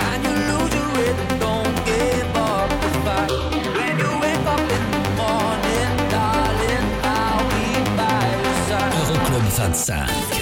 and 0.00 0.24
you 0.24 0.34
lose 0.50 0.74
your 0.74 0.88
rhythm, 0.96 1.38
don't 1.40 1.84
give 1.84 2.36
up 2.36 2.68
the 2.80 2.88
fight. 3.04 3.30
When 3.76 3.98
you 3.98 4.10
wake 4.20 4.46
up 4.46 4.60
in 4.60 4.84
the 4.90 5.02
morning, 5.16 5.92
darling, 6.10 6.86
I'll 7.02 7.44
be 7.50 7.66
by 7.96 8.24
your 8.42 8.56
side. 8.68 8.92
Euroclub 8.92 9.44
25. 9.56 10.33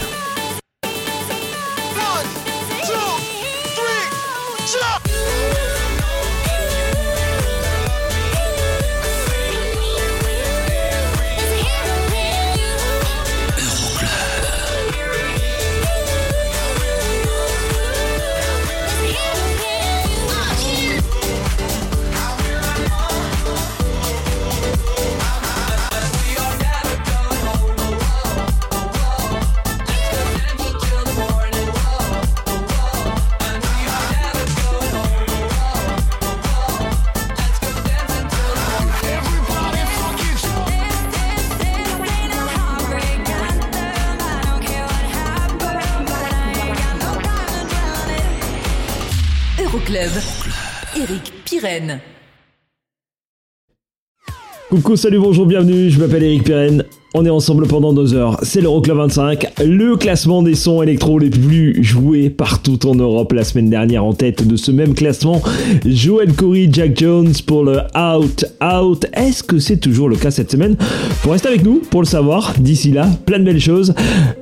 Coucou, 54.83 54.97
salut, 54.97 55.21
bonjour, 55.21 55.47
bienvenue, 55.47 55.91
je 55.91 56.01
m'appelle 56.01 56.25
Eric 56.25 56.43
Pirenne. 56.43 56.85
On 57.15 57.27
est 57.27 57.31
ensemble 57.31 57.67
pendant 57.67 57.93
deux 57.93 58.15
heures. 58.15 58.39
C'est 58.43 58.63
l'Euroclub 58.63 58.97
25, 58.97 59.47
le 59.67 59.97
classement 59.97 60.43
des 60.43 60.55
sons 60.55 60.83
électro 60.83 61.19
les 61.19 61.29
plus 61.29 61.85
joués 61.85 62.31
partout 62.31 62.87
en 62.87 62.95
Europe. 62.95 63.35
La 63.35 63.45
semaine 63.45 63.69
dernière, 63.69 64.03
en 64.03 64.15
tête 64.15 64.49
de 64.49 64.57
ce 64.57 64.71
même 64.71 64.95
classement, 64.95 65.43
Joel 65.85 66.33
Corey, 66.33 66.71
Jack 66.73 66.99
Jones 66.99 67.35
pour 67.47 67.65
le 67.65 67.81
Out 67.95 68.47
Out. 68.63 69.07
Est-ce 69.13 69.43
que 69.43 69.59
c'est 69.59 69.77
toujours 69.77 70.09
le 70.09 70.17
cas 70.17 70.31
cette 70.31 70.51
semaine? 70.51 70.75
Pour 71.23 71.33
rester 71.33 71.49
avec 71.49 71.63
nous, 71.63 71.83
pour 71.91 72.01
le 72.01 72.07
savoir, 72.07 72.55
d'ici 72.59 72.93
là, 72.93 73.07
plein 73.27 73.39
de 73.39 73.45
belles 73.45 73.61
choses. 73.61 73.93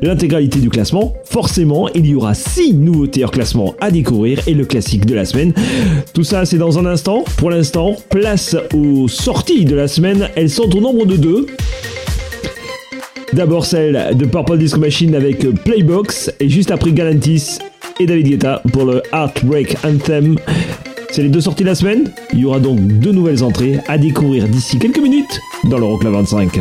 L'intégralité 0.01 0.61
du 0.61 0.71
classement, 0.71 1.15
forcément, 1.25 1.89
il 1.89 2.07
y 2.07 2.15
aura 2.15 2.35
six 2.35 2.73
nouveautés 2.73 3.25
hors 3.25 3.33
classement 3.33 3.75
à 3.81 3.91
découvrir 3.91 4.47
et 4.47 4.55
le 4.55 4.65
classique 4.65 5.07
de 5.07 5.17
la 5.17 5.25
semaine. 5.25 5.53
Tout 6.15 6.25
ça, 6.25 6.45
c'est 6.45 6.59
dans 6.59 6.79
un 6.79 6.87
instant. 6.87 7.25
Pour 7.37 7.51
l'instant, 7.51 7.97
place 8.11 8.55
aux 8.73 9.09
sorties 9.09 9.65
de 9.65 9.75
la 9.75 9.89
semaine. 9.89 10.29
Elles 10.37 10.51
sont 10.51 10.73
au 10.77 10.81
nombre 10.81 11.05
de 11.05 11.17
deux. 11.17 11.47
D'abord 13.33 13.65
celle 13.65 14.17
de 14.17 14.27
Purple 14.27 14.59
Disco 14.59 14.81
Machine 14.81 15.15
avec 15.15 15.49
Playbox 15.65 16.33
et 16.41 16.49
juste 16.49 16.71
après 16.71 16.91
Galantis 16.91 17.59
et 18.01 18.07
David 18.07 18.29
Guetta 18.29 18.61
pour 18.73 18.85
le 18.85 19.03
Heartbreak 19.13 19.77
Anthem. 19.85 20.37
C'est 21.11 21.23
les 21.23 21.29
deux 21.29 21.41
sorties 21.41 21.63
de 21.63 21.69
la 21.69 21.75
semaine. 21.77 22.11
Il 22.33 22.41
y 22.41 22.45
aura 22.45 22.59
donc 22.59 22.81
deux 22.81 23.13
nouvelles 23.13 23.45
entrées 23.45 23.79
à 23.89 23.99
découvrir 23.99 24.49
d'ici 24.49 24.79
quelques 24.79 25.01
minutes 25.01 25.41
dans 25.65 25.79
l'Euroclub 25.79 26.13
25. 26.13 26.59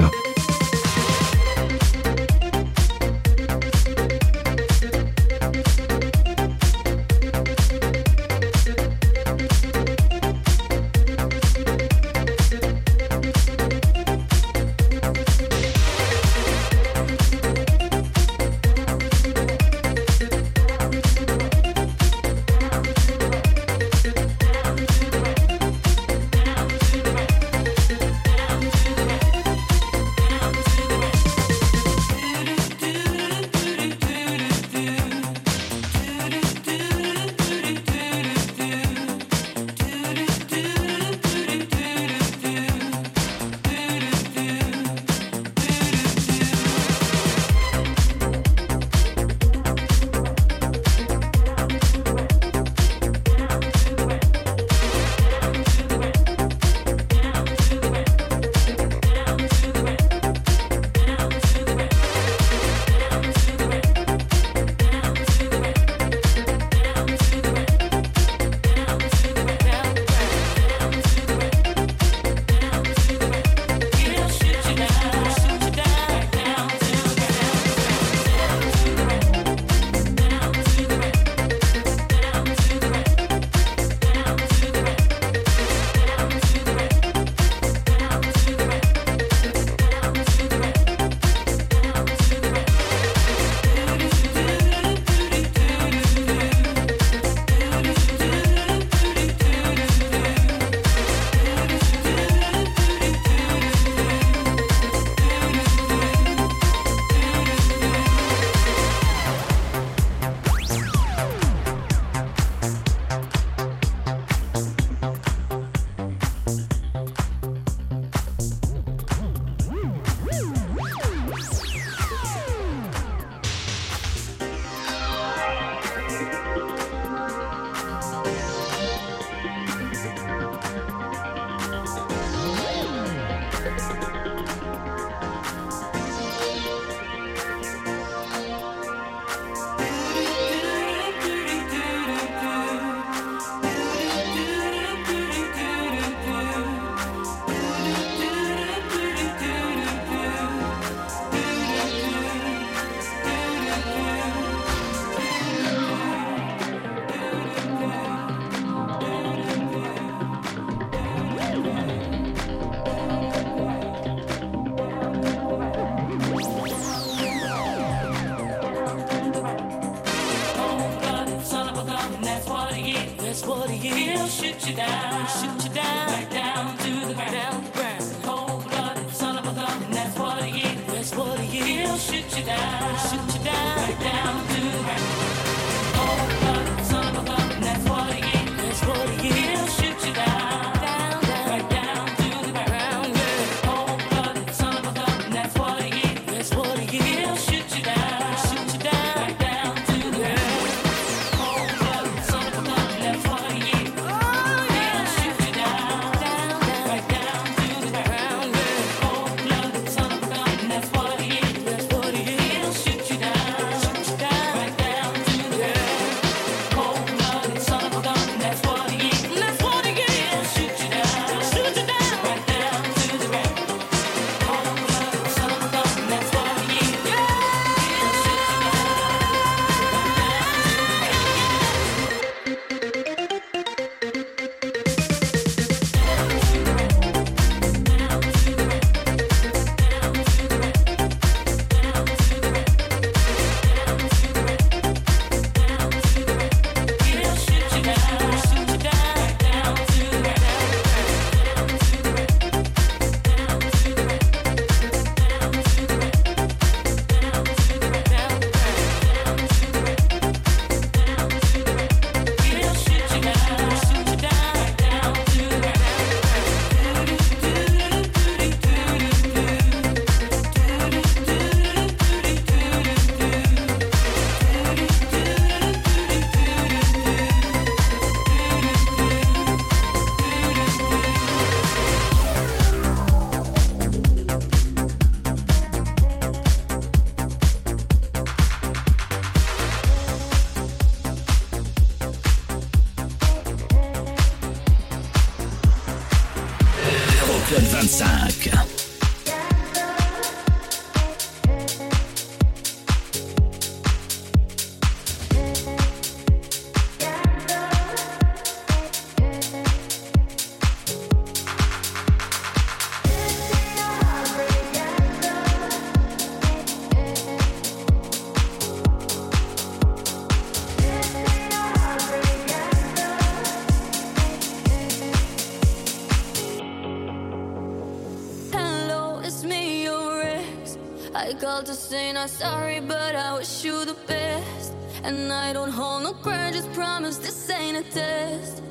called 331.39 331.65
to 331.65 331.73
say 331.73 332.11
not 332.11 332.29
sorry, 332.29 332.81
but 332.81 333.15
I 333.15 333.33
wish 333.37 333.63
you 333.63 333.85
the 333.85 333.95
best. 334.07 334.73
And 335.03 335.31
I 335.31 335.53
don't 335.53 335.71
hold 335.71 336.03
no 336.03 336.13
grudges, 336.13 336.67
promise 336.73 337.17
this 337.17 337.49
ain't 337.49 337.77
a 337.77 337.83
test. 337.91 338.61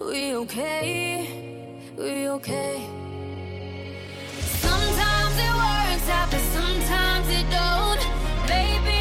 We 0.00 0.34
okay, 0.36 1.82
we 1.98 2.28
okay. 2.28 2.76
Sometimes 4.40 5.34
it 5.46 5.54
works 5.64 6.08
out, 6.08 6.30
but 6.30 6.44
sometimes 6.56 7.28
it 7.28 7.46
don't. 7.50 8.02
Baby. 8.48 8.97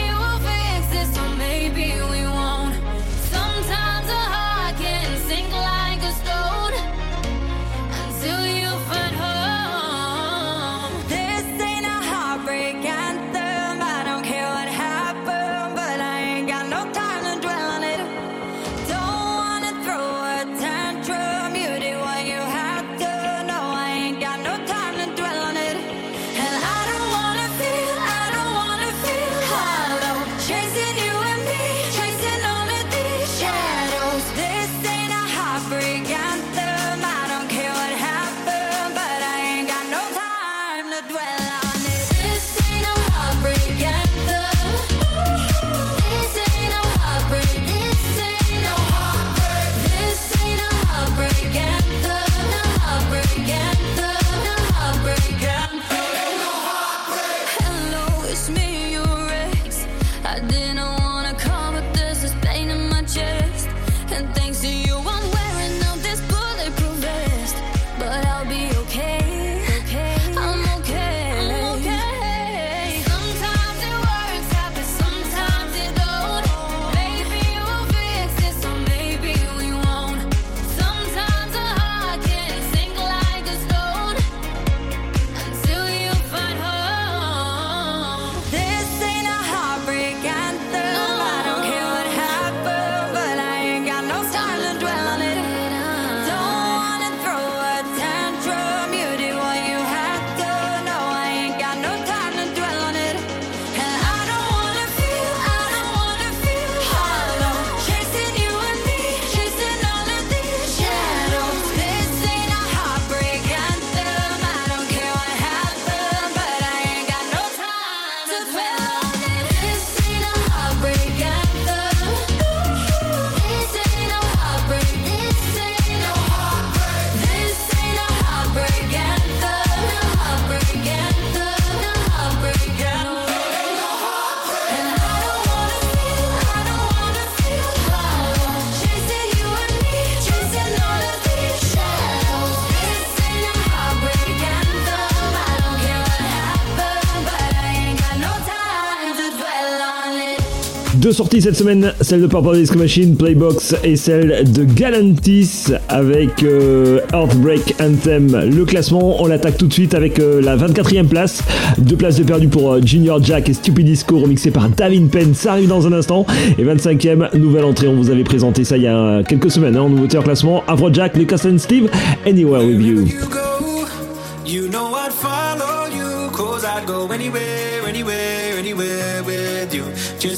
Deux 150.98 151.12
sorties 151.12 151.42
cette 151.44 151.56
semaine, 151.56 151.94
celle 152.02 152.22
de 152.22 152.28
Purple 152.28 152.56
Disco 152.56 152.78
Machine, 152.78 153.16
Playbox 153.16 153.76
et 153.84 153.96
celle 153.96 154.52
de 154.52 154.64
Galantis 154.64 155.66
avec 155.90 156.42
euh, 156.42 157.02
Heartbreak 157.14 157.76
Anthem. 157.80 158.50
Le 158.50 158.66
classement, 158.66 159.22
on 159.22 159.28
l'attaque 159.28 159.58
tout 159.58 159.68
de 159.68 159.74
suite 159.74 159.94
avec 159.94 160.18
euh, 160.20 160.42
la 160.42 160.58
24e 160.58 161.08
place. 161.08 161.44
Deux 161.78 161.98
places 161.98 162.16
de 162.16 162.24
perdu 162.24 162.48
pour 162.48 162.74
euh, 162.74 162.82
Junior 162.84 163.24
Jack 163.24 163.48
et 163.48 163.54
Stupid 163.54 163.86
Disco 163.86 164.18
remixé 164.18 164.50
par 164.50 164.70
Davin 164.70 165.06
Penn. 165.06 165.36
Ça 165.36 165.52
arrive 165.52 165.68
dans 165.68 165.86
un 165.86 165.94
instant. 165.94 166.26
Et 166.58 166.64
25e, 166.64 167.38
nouvelle 167.38 167.66
entrée. 167.66 167.88
On 167.88 167.96
vous 167.96 168.10
avait 168.10 168.24
présenté 168.24 168.64
ça 168.64 168.78
il 168.78 168.84
y 168.84 168.88
a 168.88 169.22
quelques 169.24 169.52
semaines. 169.52 169.76
Hein, 169.76 169.82
en 169.82 169.90
nouveauté 169.90 170.18
en 170.18 170.24
classement. 170.24 170.64
Afrojack, 170.68 171.16
Lucas 171.16 171.46
and 171.46 171.60
Steve, 171.60 171.90
Anywhere 172.26 172.66
With 172.66 172.82
You. 172.82 173.06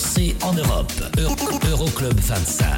Dansés 0.00 0.34
en 0.42 0.56
Europe. 0.56 0.92
Euro- 1.18 1.58
Euroclub 1.68 2.20
25. 2.20 2.69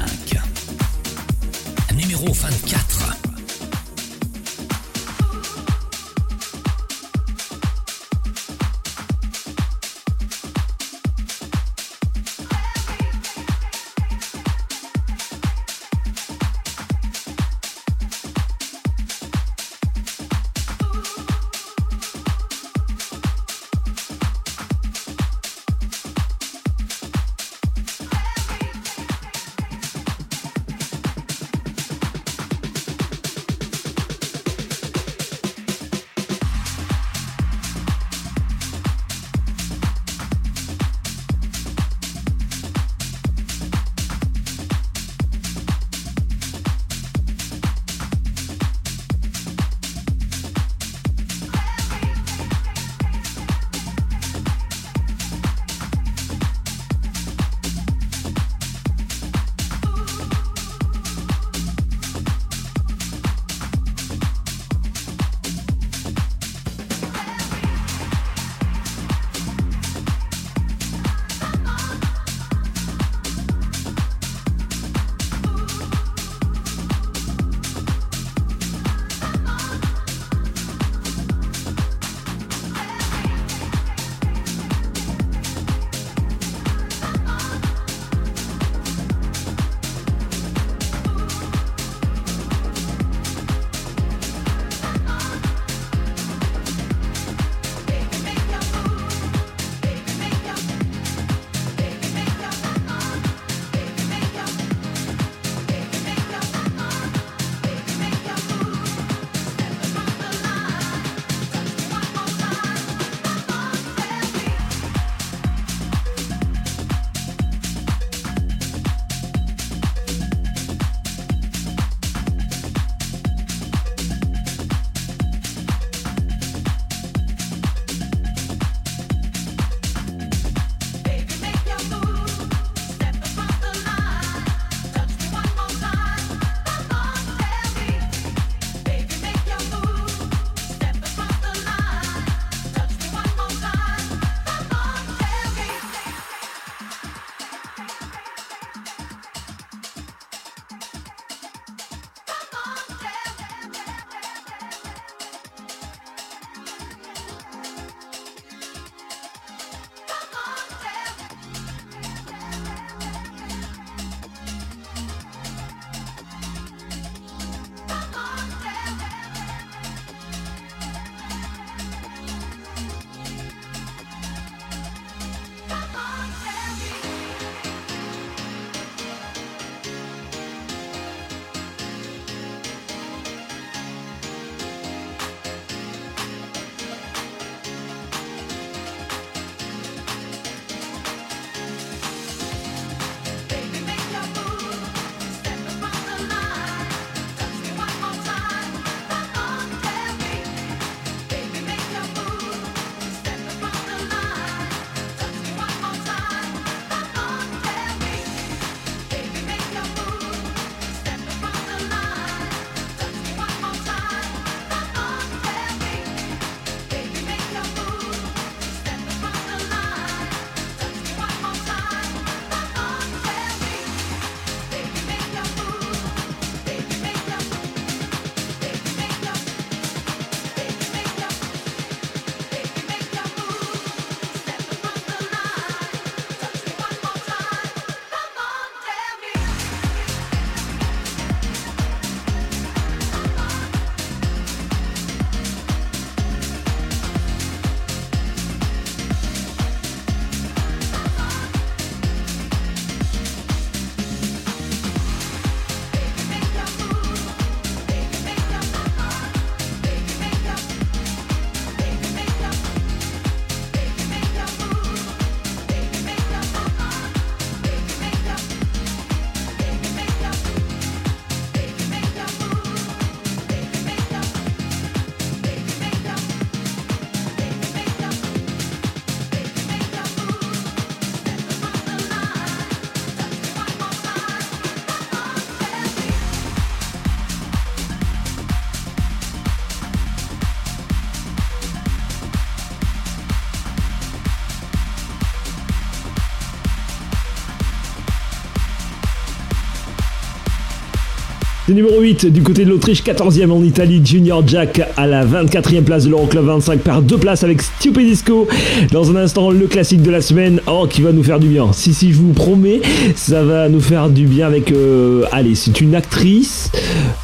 Numéro 301.73 302.01
8 302.01 302.27
du 302.27 302.43
côté 302.43 302.65
de 302.65 302.69
l'Autriche, 302.69 303.01
14e 303.03 303.49
en 303.49 303.63
Italie, 303.63 303.99
Junior 304.05 304.47
Jack 304.47 304.81
à 304.95 305.07
la 305.07 305.25
24e 305.25 305.81
place 305.81 306.05
de 306.05 306.11
l'Euroclub 306.11 306.45
25 306.45 306.79
perd 306.79 307.05
deux 307.05 307.17
places 307.17 307.43
avec 307.43 307.63
Stupid 307.63 308.05
Disco. 308.05 308.47
Dans 308.91 309.09
un 309.09 309.15
instant, 309.15 309.49
le 309.49 309.65
classique 309.65 310.03
de 310.03 310.11
la 310.11 310.21
semaine, 310.21 310.61
oh, 310.67 310.85
qui 310.87 311.01
va 311.01 311.11
nous 311.11 311.23
faire 311.23 311.39
du 311.39 311.47
bien. 311.47 311.73
Si, 311.73 311.95
si, 311.95 312.13
je 312.13 312.19
vous 312.19 312.33
promets, 312.33 312.81
ça 313.15 313.43
va 313.43 313.69
nous 313.69 313.79
faire 313.79 314.09
du 314.09 314.27
bien 314.27 314.45
avec... 314.45 314.71
euh, 314.71 315.23
allez, 315.31 315.55
c'est 315.55 315.81
une 315.81 315.95
actrice, 315.95 316.71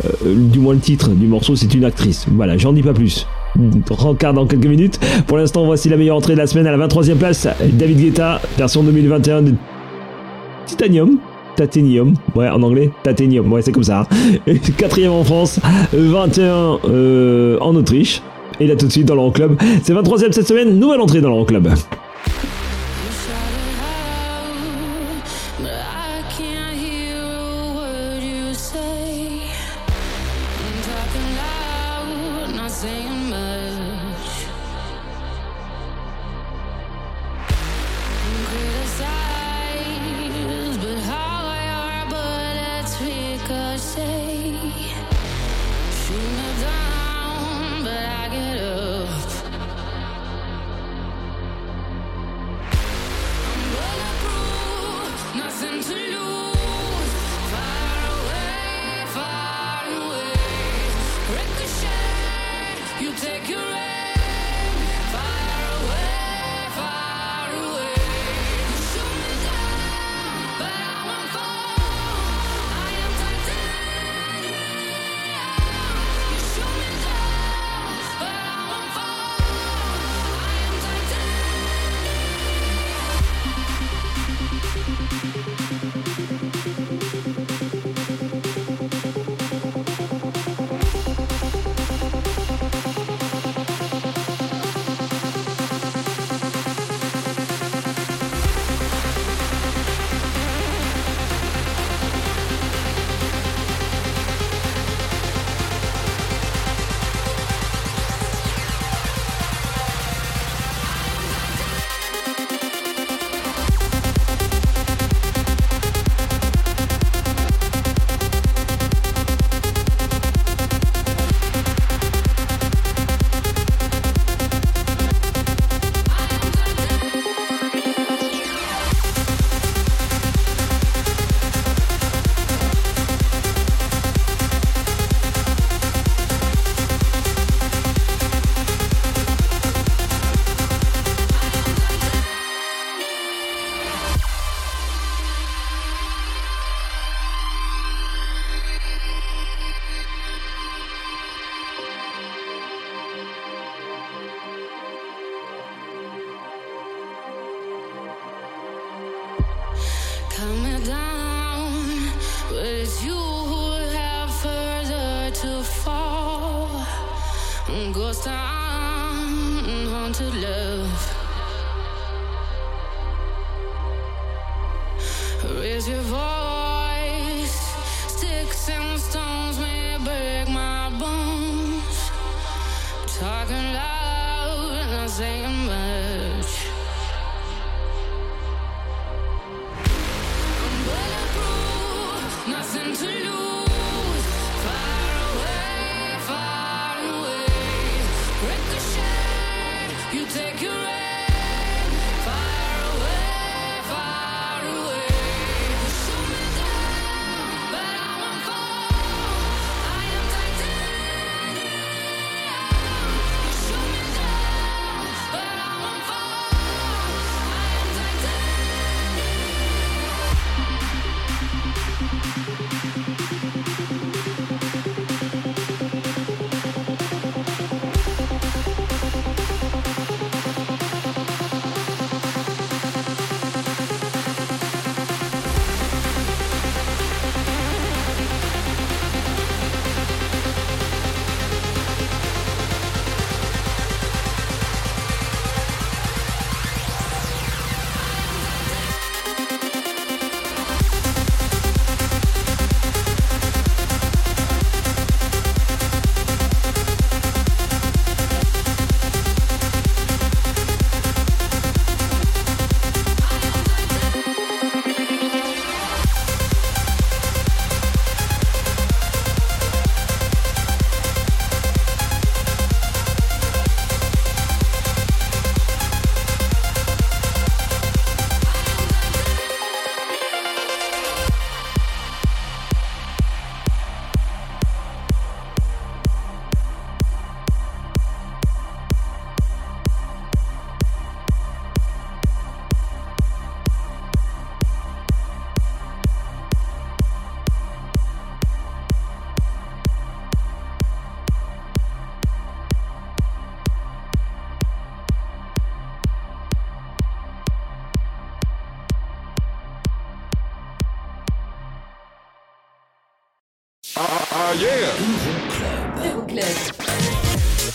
euh, 0.04 0.34
du 0.36 0.58
moins 0.58 0.74
le 0.74 0.80
titre 0.80 1.10
du 1.10 1.28
morceau, 1.28 1.56
c'est 1.56 1.74
une 1.76 1.86
actrice. 1.86 2.26
Voilà, 2.32 2.58
j'en 2.58 2.74
dis 2.74 2.84
pas 2.84 2.94
plus. 2.94 3.28
Rencard 3.90 4.34
dans 4.34 4.48
quelques 4.48 4.66
minutes. 4.66 5.00
Pour 5.28 5.38
l'instant, 5.38 5.64
voici 5.66 5.90
la 5.90 5.98
meilleure 5.98 6.18
entrée 6.18 6.34
de 6.34 6.40
la 6.40 6.48
semaine 6.48 6.66
à 6.66 6.76
la 6.76 6.88
23e 6.88 7.16
place, 7.16 7.48
David 7.74 8.00
Guetta, 8.00 8.42
version 8.58 8.82
2021 8.82 9.42
de 9.44 9.54
Titanium. 10.66 11.20
Titanium, 11.68 12.14
ouais 12.36 12.50
en 12.50 12.62
anglais, 12.64 12.92
Titanium, 13.04 13.52
ouais 13.52 13.62
c'est 13.62 13.72
comme 13.72 13.84
ça. 13.84 14.08
Et 14.48 14.60
Quatrième 14.60 15.12
en 15.12 15.24
France, 15.24 15.60
21 15.94 16.80
euh, 16.86 17.58
en 17.60 17.76
Autriche. 17.76 18.22
Et 18.60 18.68
là 18.68 18.76
tout 18.76 18.88
de 18.88 18.92
suite 18.92 19.06
dans 19.06 19.16
l'Euroclub, 19.16 19.58
c'est 19.84 19.94
23ème 19.94 20.32
cette 20.32 20.48
semaine, 20.48 20.78
nouvelle 20.78 21.02
entrée 21.02 21.22
dans 21.22 21.30
l'Euroclub. 21.30 21.70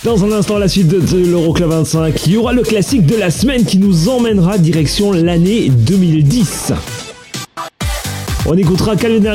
Dans 0.05 0.23
un 0.23 0.33
instant, 0.33 0.59
la 0.59 0.69
suite 0.69 0.89
de, 0.89 1.17
l'Euroclub 1.17 1.71
25, 1.71 2.27
il 2.27 2.33
y 2.33 2.37
aura 2.37 2.53
le 2.53 2.61
classique 2.61 3.07
de 3.07 3.17
la 3.17 3.31
semaine 3.31 3.65
qui 3.65 3.79
nous 3.79 4.11
emmènera 4.11 4.59
direction 4.59 5.13
l'année 5.13 5.71
2010. 5.71 6.75
On 8.45 8.55
écoutera 8.55 8.97
Calvin 8.97 9.33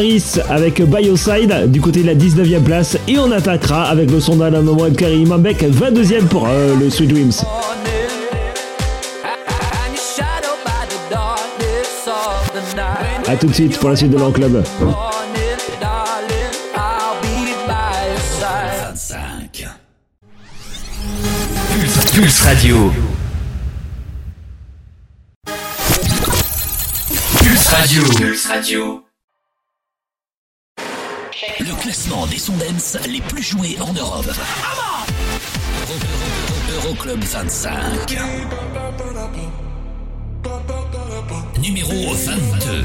avec 0.48 0.80
Bioside 0.84 1.72
du 1.72 1.82
côté 1.82 2.04
de 2.04 2.06
la 2.06 2.14
19e 2.14 2.62
place 2.62 3.00
et 3.08 3.18
on 3.18 3.32
attaquera 3.32 3.86
avec 3.86 4.12
le 4.12 4.20
son 4.20 4.36
d'Alan 4.36 4.62
Moed 4.62 4.96
Karim 4.96 5.36
Mbek 5.38 5.64
22e 5.64 6.26
pour 6.26 6.48
euh, 6.48 6.76
le 6.80 6.92
Sweet 6.92 7.10
Dreams. 7.10 7.32
A 13.28 13.36
tout 13.38 13.48
de 13.48 13.54
suite 13.54 13.76
pour 13.80 13.90
la 13.90 13.96
suite 13.96 14.12
de 14.12 14.18
l'Euroclub. 14.18 14.62
Morning, 14.82 15.19
Pulse, 22.20 22.42
Radio. 22.42 22.92
Pulse 27.40 27.68
Radio. 27.70 28.04
Pulse 28.18 28.46
Radio. 28.48 29.04
Le 31.62 31.82
classement 31.82 32.28
des 32.28 32.38
sons 32.38 32.58
dance 32.58 32.98
les 33.08 33.22
plus 33.22 33.42
joués 33.44 33.78
en 33.80 33.94
Europe. 33.94 34.26
Euro- 34.28 35.96
Euro- 36.74 36.88
Euroclub 36.90 37.24
25. 37.24 38.18
Numéro 41.62 42.14
22. 42.16 42.84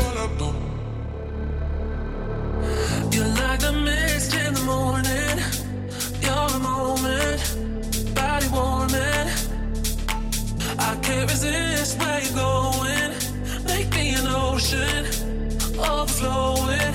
You're 3.11 3.27
like 3.27 3.59
the 3.61 3.73
mist 3.73 4.35
in 4.35 4.55
the 4.55 4.61
morning. 4.62 5.34
Body 8.45 8.57
warming. 8.57 9.29
I 10.79 10.97
can't 11.03 11.31
resist 11.31 11.99
where 11.99 12.21
you're 12.21 12.35
going. 12.35 13.13
Make 13.67 13.91
me 13.95 14.15
an 14.15 14.27
ocean, 14.27 15.07
overflowing. 15.79 16.95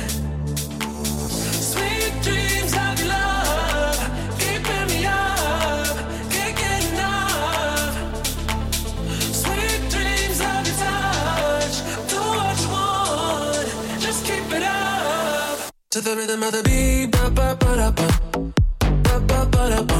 Sweet 1.71 2.13
dreams 2.21 2.73
of 2.73 2.99
your 2.99 3.09
love, 3.09 3.99
keeping 4.39 4.87
me 4.87 5.05
up, 5.05 5.97
can't 6.29 6.55
get 6.57 6.83
enough. 6.93 7.95
Sweet 9.33 9.81
dreams 9.89 10.39
of 10.41 10.67
your 10.67 10.77
touch, 10.83 11.75
do 12.09 12.19
what 12.37 12.61
you 12.61 12.69
want, 12.69 13.67
just 13.99 14.25
keep 14.25 14.51
it 14.53 14.63
up. 14.63 15.71
To 15.91 16.01
the 16.01 16.15
rhythm 16.15 16.43
of 16.43 16.51
the 16.51 16.63
beat, 16.63 17.11
ba 17.11 17.29
ba 17.29 17.55
ba 17.59 17.75
da 17.75 17.91
ba, 17.91 18.07
ba 19.03 19.19
ba 19.27 19.45
ba 19.45 19.69
da 19.69 19.83
ba, 19.83 19.99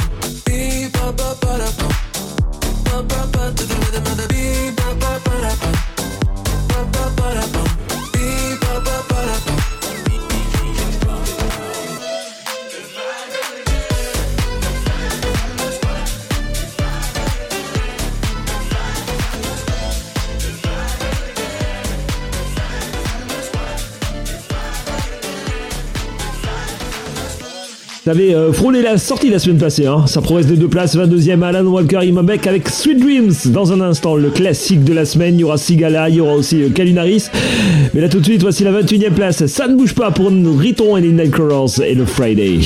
T'avais 28.11 28.35
euh, 28.35 28.51
frôlé 28.51 28.81
la 28.81 28.97
sortie 28.97 29.29
la 29.29 29.39
semaine 29.39 29.57
passée, 29.57 29.85
hein. 29.85 30.05
ça 30.05 30.19
progresse 30.19 30.45
de 30.45 30.55
deux 30.55 30.67
places, 30.67 30.97
22e 30.97 31.41
Alan 31.43 31.63
Walker 31.63 31.99
Imambek 32.03 32.45
avec 32.45 32.67
Sweet 32.67 32.99
Dreams. 32.99 33.31
Dans 33.53 33.71
un 33.71 33.79
instant, 33.79 34.17
le 34.17 34.29
classique 34.29 34.83
de 34.83 34.91
la 34.91 35.05
semaine, 35.05 35.35
il 35.35 35.39
y 35.39 35.43
aura 35.45 35.57
Sigala, 35.57 36.09
il 36.09 36.15
y 36.15 36.19
aura 36.19 36.33
aussi 36.33 36.61
euh, 36.61 36.69
Calvin 36.71 36.97
Harris. 36.97 37.27
Mais 37.93 38.01
là 38.01 38.09
tout 38.09 38.19
de 38.19 38.25
suite, 38.25 38.41
voici 38.41 38.65
la 38.65 38.73
21e 38.73 39.11
place. 39.11 39.45
Ça 39.45 39.65
ne 39.69 39.77
bouge 39.77 39.95
pas 39.95 40.11
pour 40.11 40.29
Riton 40.29 40.97
et 40.97 41.01
les 41.01 41.13
Nightcrawlers 41.13 41.81
et 41.87 41.95
le 41.95 42.03
Friday. 42.03 42.59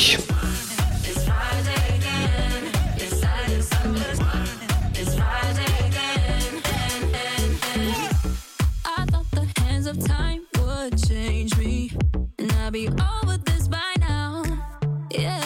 Yeah, 15.18 15.45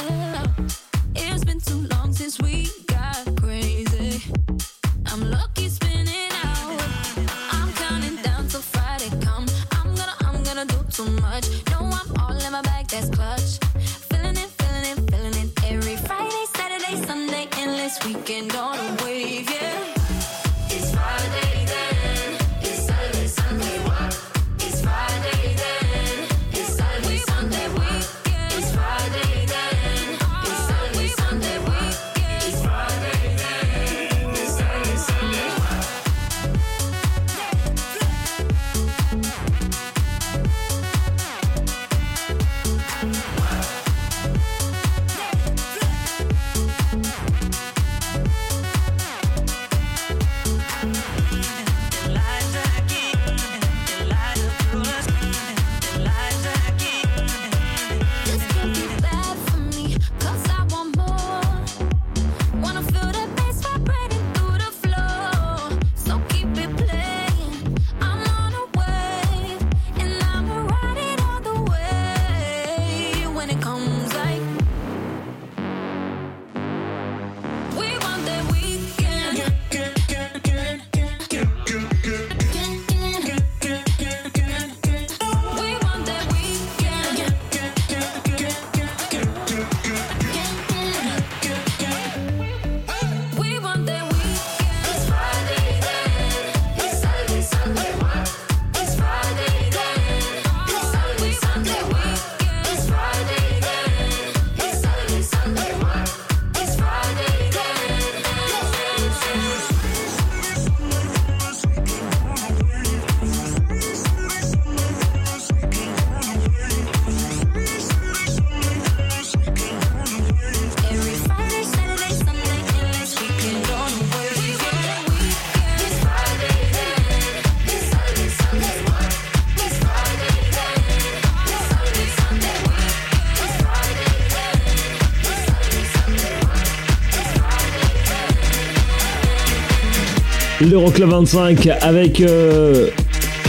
l'Euroclub 140.69 141.09
25 141.09 141.67
avec 141.81 142.21
euh, 142.21 142.87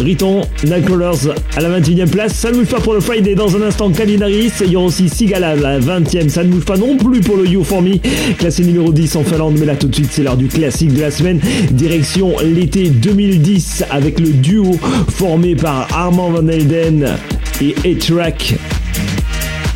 Riton, 0.01 0.43
Nightcrawlers 0.65 1.35
à 1.57 1.61
la 1.61 1.81
21e 1.81 2.09
place. 2.09 2.33
Ça 2.33 2.51
ne 2.51 2.57
bouge 2.57 2.69
pas 2.69 2.81
pour 2.81 2.95
le 2.95 3.01
Friday 3.01 3.35
dans 3.35 3.55
un 3.57 3.63
instant. 3.63 3.91
Calvin 3.91 4.23
Harris. 4.23 4.53
Il 4.63 4.73
y 4.73 4.77
aura 4.77 4.87
aussi 4.87 5.09
Sigala 5.09 5.51
à 5.51 5.57
la 5.57 5.81
20e. 5.81 6.29
Ça 6.29 6.43
ne 6.43 6.49
bouge 6.49 6.65
pas 6.65 6.79
non 6.79 6.97
plus 6.97 7.21
pour 7.21 7.37
le 7.37 7.47
You 7.47 7.63
For 7.63 7.83
Me, 7.83 7.99
classé 8.39 8.65
numéro 8.65 8.93
10 8.93 9.17
en 9.17 9.25
Finlande. 9.25 9.57
Mais 9.59 9.67
là, 9.67 9.77
tout 9.77 9.89
de 9.89 9.95
suite, 9.95 10.09
c'est 10.11 10.23
l'heure 10.23 10.37
du 10.37 10.49
classique 10.49 10.95
de 10.95 11.01
la 11.01 11.11
semaine. 11.11 11.41
Direction 11.71 12.35
l'été 12.43 12.89
2010 12.89 13.85
avec 13.91 14.19
le 14.19 14.29
duo 14.29 14.79
formé 15.09 15.55
par 15.55 15.89
Armand 15.93 16.31
Van 16.31 16.49
Helden 16.49 17.17
et 17.61 17.75
A-Track. 17.85 18.55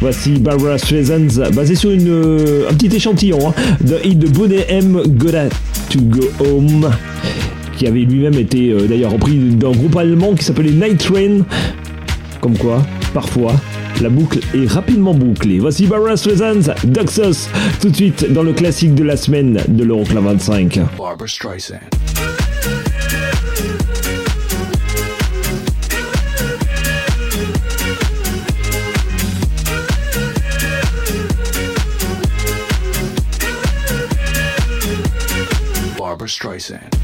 Voici 0.00 0.32
Barbara 0.32 0.78
Streisand, 0.78 1.50
basé 1.54 1.74
sur 1.74 1.90
une, 1.90 2.08
euh, 2.08 2.68
un 2.70 2.74
petit 2.74 2.94
échantillon 2.94 3.48
hein, 3.48 3.54
de 3.80 3.98
hit 4.04 4.18
de 4.18 4.28
Bonnet 4.28 4.66
M. 4.68 5.02
Gotta 5.06 5.48
to 5.88 6.00
Go 6.00 6.28
Home, 6.40 6.90
qui 7.76 7.86
avait 7.86 8.00
lui-même 8.00 8.34
été 8.34 8.70
euh, 8.70 8.86
d'ailleurs 8.86 9.12
repris 9.12 9.36
d'un 9.36 9.72
groupe 9.72 9.96
allemand 9.96 10.34
qui 10.34 10.44
s'appelait 10.44 10.70
Night 10.70 10.98
Train. 10.98 11.44
Comme 12.40 12.56
quoi, 12.58 12.82
parfois, 13.12 13.54
la 14.02 14.08
boucle 14.08 14.40
est 14.54 14.68
rapidement 14.68 15.14
bouclée. 15.14 15.58
Voici 15.58 15.86
Barbara 15.86 16.16
Streisand, 16.16 16.74
Duxos, 16.84 17.48
tout 17.80 17.88
de 17.88 17.96
suite 17.96 18.32
dans 18.32 18.42
le 18.42 18.52
classique 18.52 18.94
de 18.94 19.04
la 19.04 19.16
semaine 19.16 19.60
de 19.68 19.84
l'Euroclub 19.84 20.24
25. 20.24 20.80
Barbara 20.98 21.26
Streisand. 21.26 21.76
Barbara 35.98 36.28
Streisand. 36.28 37.03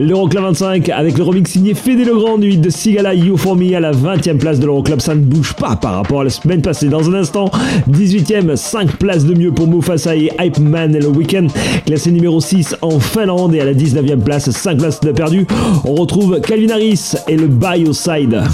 L'Euroclub 0.00 0.44
25 0.44 0.90
avec 0.90 1.18
le 1.18 1.24
remix 1.24 1.50
signé 1.50 1.74
Fédé 1.74 2.04
Legrand 2.04 2.38
du 2.38 2.56
de 2.56 2.70
Sigala 2.70 3.14
You 3.14 3.36
For 3.36 3.56
Me 3.56 3.74
à 3.74 3.80
la 3.80 3.90
20e 3.90 4.38
place 4.38 4.60
de 4.60 4.66
l'Euroclub. 4.66 5.00
Ça 5.00 5.16
ne 5.16 5.20
bouge 5.20 5.54
pas 5.54 5.74
par 5.74 5.94
rapport 5.94 6.20
à 6.20 6.24
la 6.24 6.30
semaine 6.30 6.62
passée. 6.62 6.88
Dans 6.88 7.10
un 7.10 7.14
instant, 7.14 7.50
18e, 7.90 8.54
5 8.54 8.96
places 8.96 9.24
de 9.24 9.34
mieux 9.34 9.50
pour 9.50 9.66
Mufasa 9.66 10.14
et 10.14 10.30
Hype 10.38 10.60
Man 10.60 10.94
et 10.94 11.00
le 11.00 11.08
Weekend. 11.08 11.50
Classé 11.84 12.12
numéro 12.12 12.40
6 12.40 12.76
en 12.80 13.00
Finlande 13.00 13.56
et 13.56 13.60
à 13.60 13.64
la 13.64 13.74
19e 13.74 14.20
place, 14.20 14.48
5 14.48 14.78
places 14.78 15.00
de 15.00 15.10
perdu. 15.10 15.46
On 15.84 15.94
retrouve 15.96 16.40
Calvin 16.42 16.70
Harris 16.70 17.14
et 17.26 17.36
le 17.36 17.48
Bioside. 17.48 18.44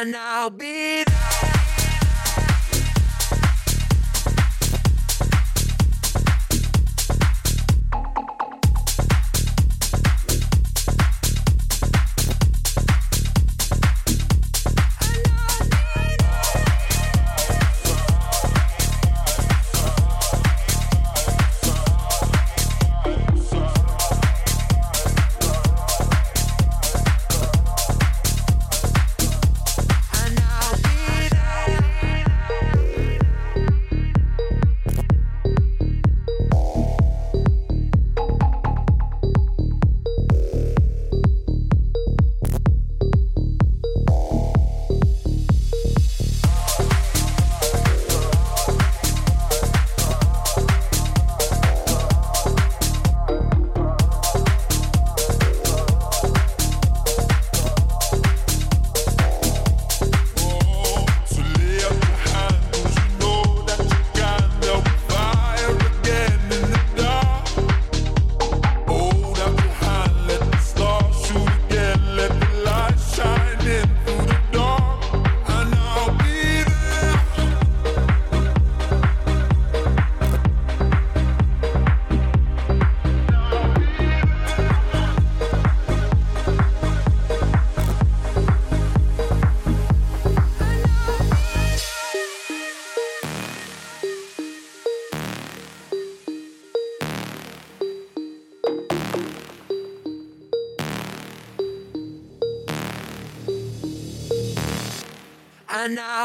and 0.00 0.16
I'll 0.16 0.50
be 0.50 1.04
there. 1.04 1.19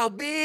I'll 0.06 0.10
be 0.10 0.35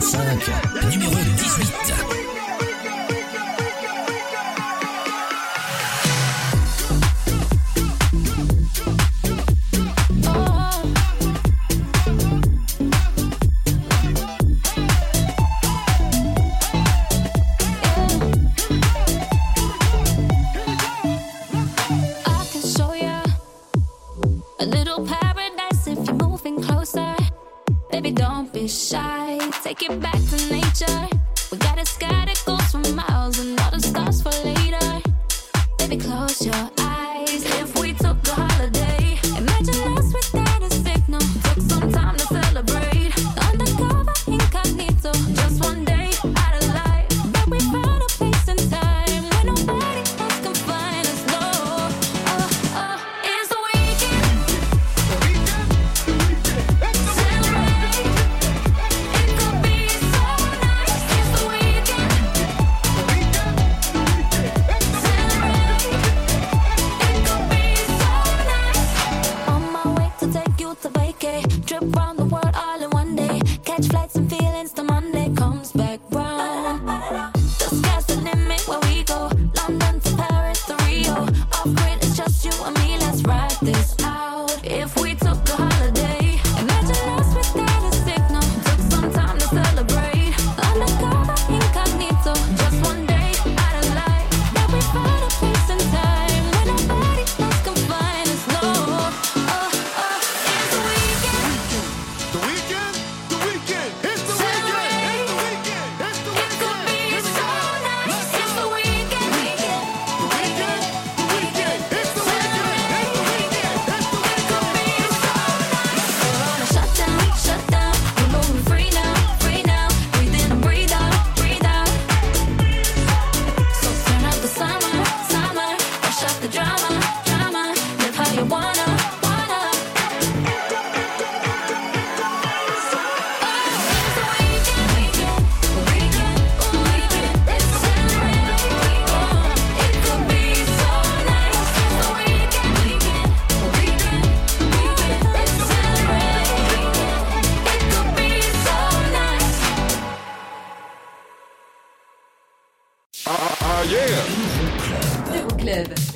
25. 0.00 0.59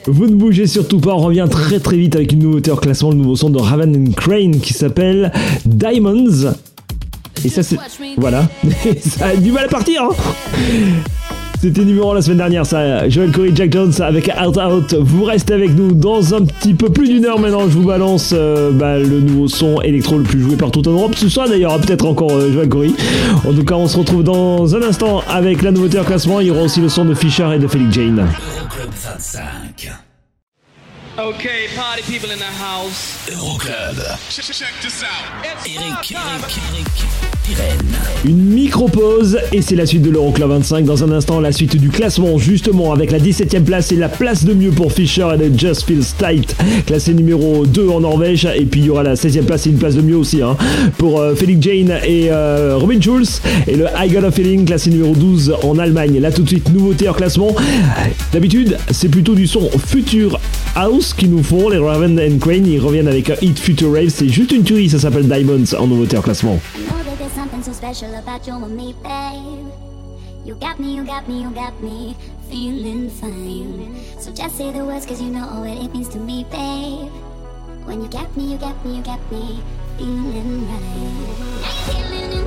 Vous 0.06 0.26
ne 0.26 0.34
bougez 0.34 0.66
surtout 0.66 1.00
pas, 1.00 1.14
on 1.14 1.18
revient 1.18 1.46
très 1.50 1.80
très 1.80 1.96
vite 1.96 2.14
avec 2.14 2.32
une 2.32 2.40
nouveauté 2.40 2.70
en 2.70 2.76
classement, 2.76 3.10
le 3.10 3.16
nouveau 3.16 3.36
son 3.36 3.48
de 3.48 3.58
Raven 3.58 3.96
and 3.96 4.12
Crane 4.12 4.60
qui 4.60 4.74
s'appelle 4.74 5.32
Diamonds. 5.64 6.52
Et 7.44 7.48
ça 7.48 7.62
c'est... 7.62 7.78
Voilà, 8.18 8.48
ça 9.00 9.28
a 9.28 9.36
du 9.36 9.50
mal 9.50 9.64
à 9.64 9.68
partir 9.68 10.02
hein 10.02 10.14
C'était 11.64 11.86
numéro 11.86 12.10
1 12.10 12.16
la 12.16 12.20
semaine 12.20 12.36
dernière 12.36 12.66
ça, 12.66 13.08
Joel 13.08 13.32
Corey, 13.32 13.50
Jack 13.54 13.72
Jones 13.72 13.94
avec 14.00 14.30
Out 14.38 14.58
Out. 14.58 14.94
Vous 15.00 15.24
restez 15.24 15.54
avec 15.54 15.74
nous 15.74 15.94
dans 15.94 16.34
un 16.34 16.44
petit 16.44 16.74
peu 16.74 16.90
plus 16.90 17.08
d'une 17.08 17.24
heure 17.24 17.38
maintenant, 17.38 17.62
je 17.62 17.78
vous 17.78 17.86
balance 17.86 18.34
euh, 18.36 18.70
bah, 18.70 18.98
le 18.98 19.20
nouveau 19.20 19.48
son 19.48 19.80
électro 19.80 20.18
le 20.18 20.24
plus 20.24 20.42
joué 20.42 20.56
partout 20.56 20.86
en 20.86 20.92
Europe. 20.92 21.14
Ce 21.14 21.26
soir 21.30 21.48
d'ailleurs, 21.48 21.80
peut-être 21.80 22.04
encore 22.04 22.32
euh, 22.32 22.52
Joel 22.52 22.68
Corey. 22.68 22.90
En 23.48 23.54
tout 23.54 23.64
cas, 23.64 23.76
on 23.76 23.88
se 23.88 23.96
retrouve 23.96 24.22
dans 24.22 24.76
un 24.76 24.82
instant 24.82 25.22
avec 25.26 25.62
la 25.62 25.70
nouveauté 25.70 25.98
en 25.98 26.04
classement. 26.04 26.38
Il 26.40 26.48
y 26.48 26.50
aura 26.50 26.64
aussi 26.64 26.82
le 26.82 26.90
son 26.90 27.06
de 27.06 27.14
Fisher 27.14 27.46
et 27.54 27.58
de 27.58 27.66
Felix 27.66 27.94
Jane. 27.94 28.18
Euroclub 28.18 28.90
25. 28.92 30.03
Okay, 31.16 31.68
party 31.76 32.02
people 32.02 32.32
in 32.32 32.40
the 32.40 32.44
house. 32.44 33.28
Euroclub. 33.30 34.18
Check, 34.30 34.46
check 34.46 34.74
this 34.82 35.04
out. 35.04 35.44
Eric, 35.44 36.10
Eric, 36.10 36.10
Eric, 36.10 36.86
Pirenne. 37.44 37.78
Une 38.24 38.52
micro-pause 38.52 39.38
et 39.52 39.62
c'est 39.62 39.76
la 39.76 39.86
suite 39.86 40.02
de 40.02 40.10
l'Euroclub 40.10 40.48
25. 40.48 40.84
Dans 40.84 41.04
un 41.04 41.12
instant, 41.12 41.38
la 41.38 41.52
suite 41.52 41.76
du 41.76 41.90
classement, 41.90 42.36
justement, 42.38 42.92
avec 42.92 43.12
la 43.12 43.20
17ème 43.20 43.62
place 43.62 43.92
et 43.92 43.96
la 43.96 44.08
place 44.08 44.44
de 44.44 44.54
mieux 44.54 44.72
pour 44.72 44.90
Fisher 44.90 45.28
et 45.34 45.50
de 45.50 45.56
Just 45.56 45.84
Feels 45.84 46.16
Tight, 46.18 46.56
classé 46.84 47.14
numéro 47.14 47.64
2 47.64 47.88
en 47.90 48.00
Norvège. 48.00 48.48
Et 48.56 48.64
puis 48.64 48.80
il 48.80 48.86
y 48.86 48.90
aura 48.90 49.04
la 49.04 49.14
16ème 49.14 49.44
place 49.44 49.68
et 49.68 49.70
une 49.70 49.78
place 49.78 49.94
de 49.94 50.02
mieux 50.02 50.16
aussi 50.16 50.42
hein, 50.42 50.56
pour 50.98 51.20
euh, 51.20 51.36
Felix 51.36 51.62
Jane 51.62 52.00
et 52.04 52.32
euh, 52.32 52.76
Robin 52.76 53.00
Schulz. 53.00 53.40
Et 53.68 53.76
le 53.76 53.86
I 53.96 54.08
Got 54.08 54.24
a 54.26 54.32
Feeling, 54.32 54.64
classé 54.64 54.90
numéro 54.90 55.14
12 55.14 55.58
en 55.62 55.78
Allemagne. 55.78 56.18
Là, 56.18 56.32
tout 56.32 56.42
de 56.42 56.48
suite, 56.48 56.72
nouveauté 56.72 57.08
en 57.08 57.14
classement. 57.14 57.54
D'habitude, 58.32 58.78
c'est 58.90 59.08
plutôt 59.08 59.36
du 59.36 59.46
son 59.46 59.70
futur 59.86 60.40
house 60.74 61.03
qui 61.12 61.28
nous 61.28 61.42
font. 61.42 61.68
Les 61.68 61.78
Raven 61.78 62.18
and 62.18 62.38
Crane, 62.38 62.66
ils 62.66 62.80
reviennent 62.80 63.08
avec 63.08 63.30
un 63.30 63.36
hit 63.42 63.58
Future 63.58 63.92
Rave. 63.92 64.08
C'est 64.08 64.28
juste 64.28 64.52
une 64.52 64.62
tuerie, 64.62 64.88
ça 64.88 64.98
s'appelle 64.98 65.28
Diamonds 65.28 65.74
en 65.78 65.86
nouveauté 65.86 66.16
en 66.16 66.22
classement. 66.22 66.58
When 77.86 78.00
you 78.00 78.08
me, 78.36 78.42
you 78.42 78.48
me, 78.48 78.96
you 78.96 79.10
me 79.10 80.94
feeling? 81.86 82.44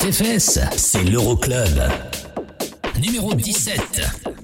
Tes 0.00 0.12
c'est 0.76 1.04
l'Euroclub. 1.04 1.78
Numéro 3.00 3.34
17. 3.34 4.39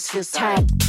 Just 0.00 0.12
feels 0.12 0.30
tight. 0.30 0.79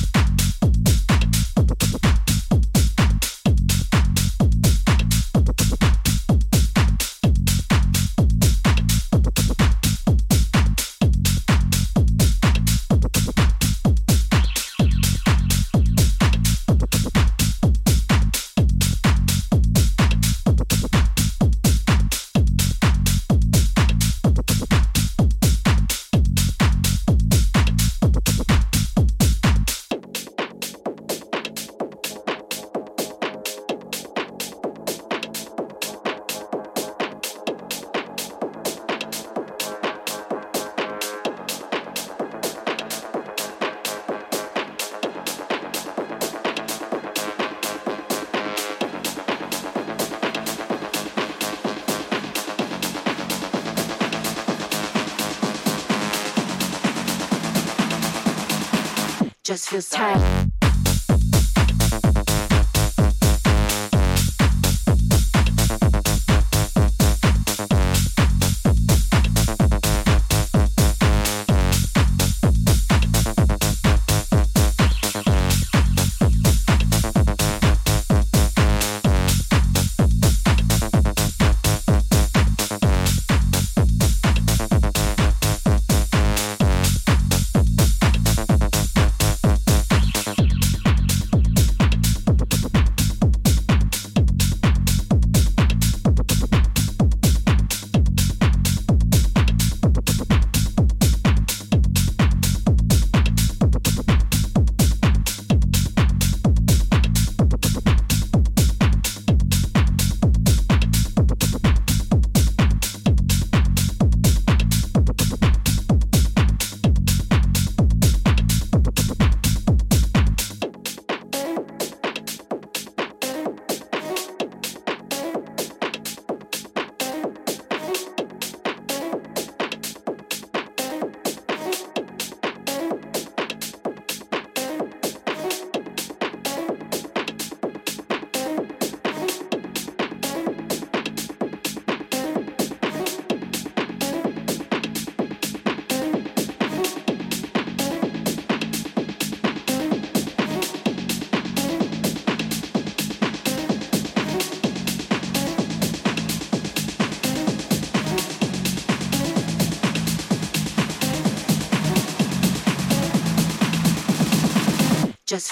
Feels 59.72 59.88
tight. 59.88 60.41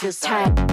Just 0.02 0.26
feels 0.26 0.68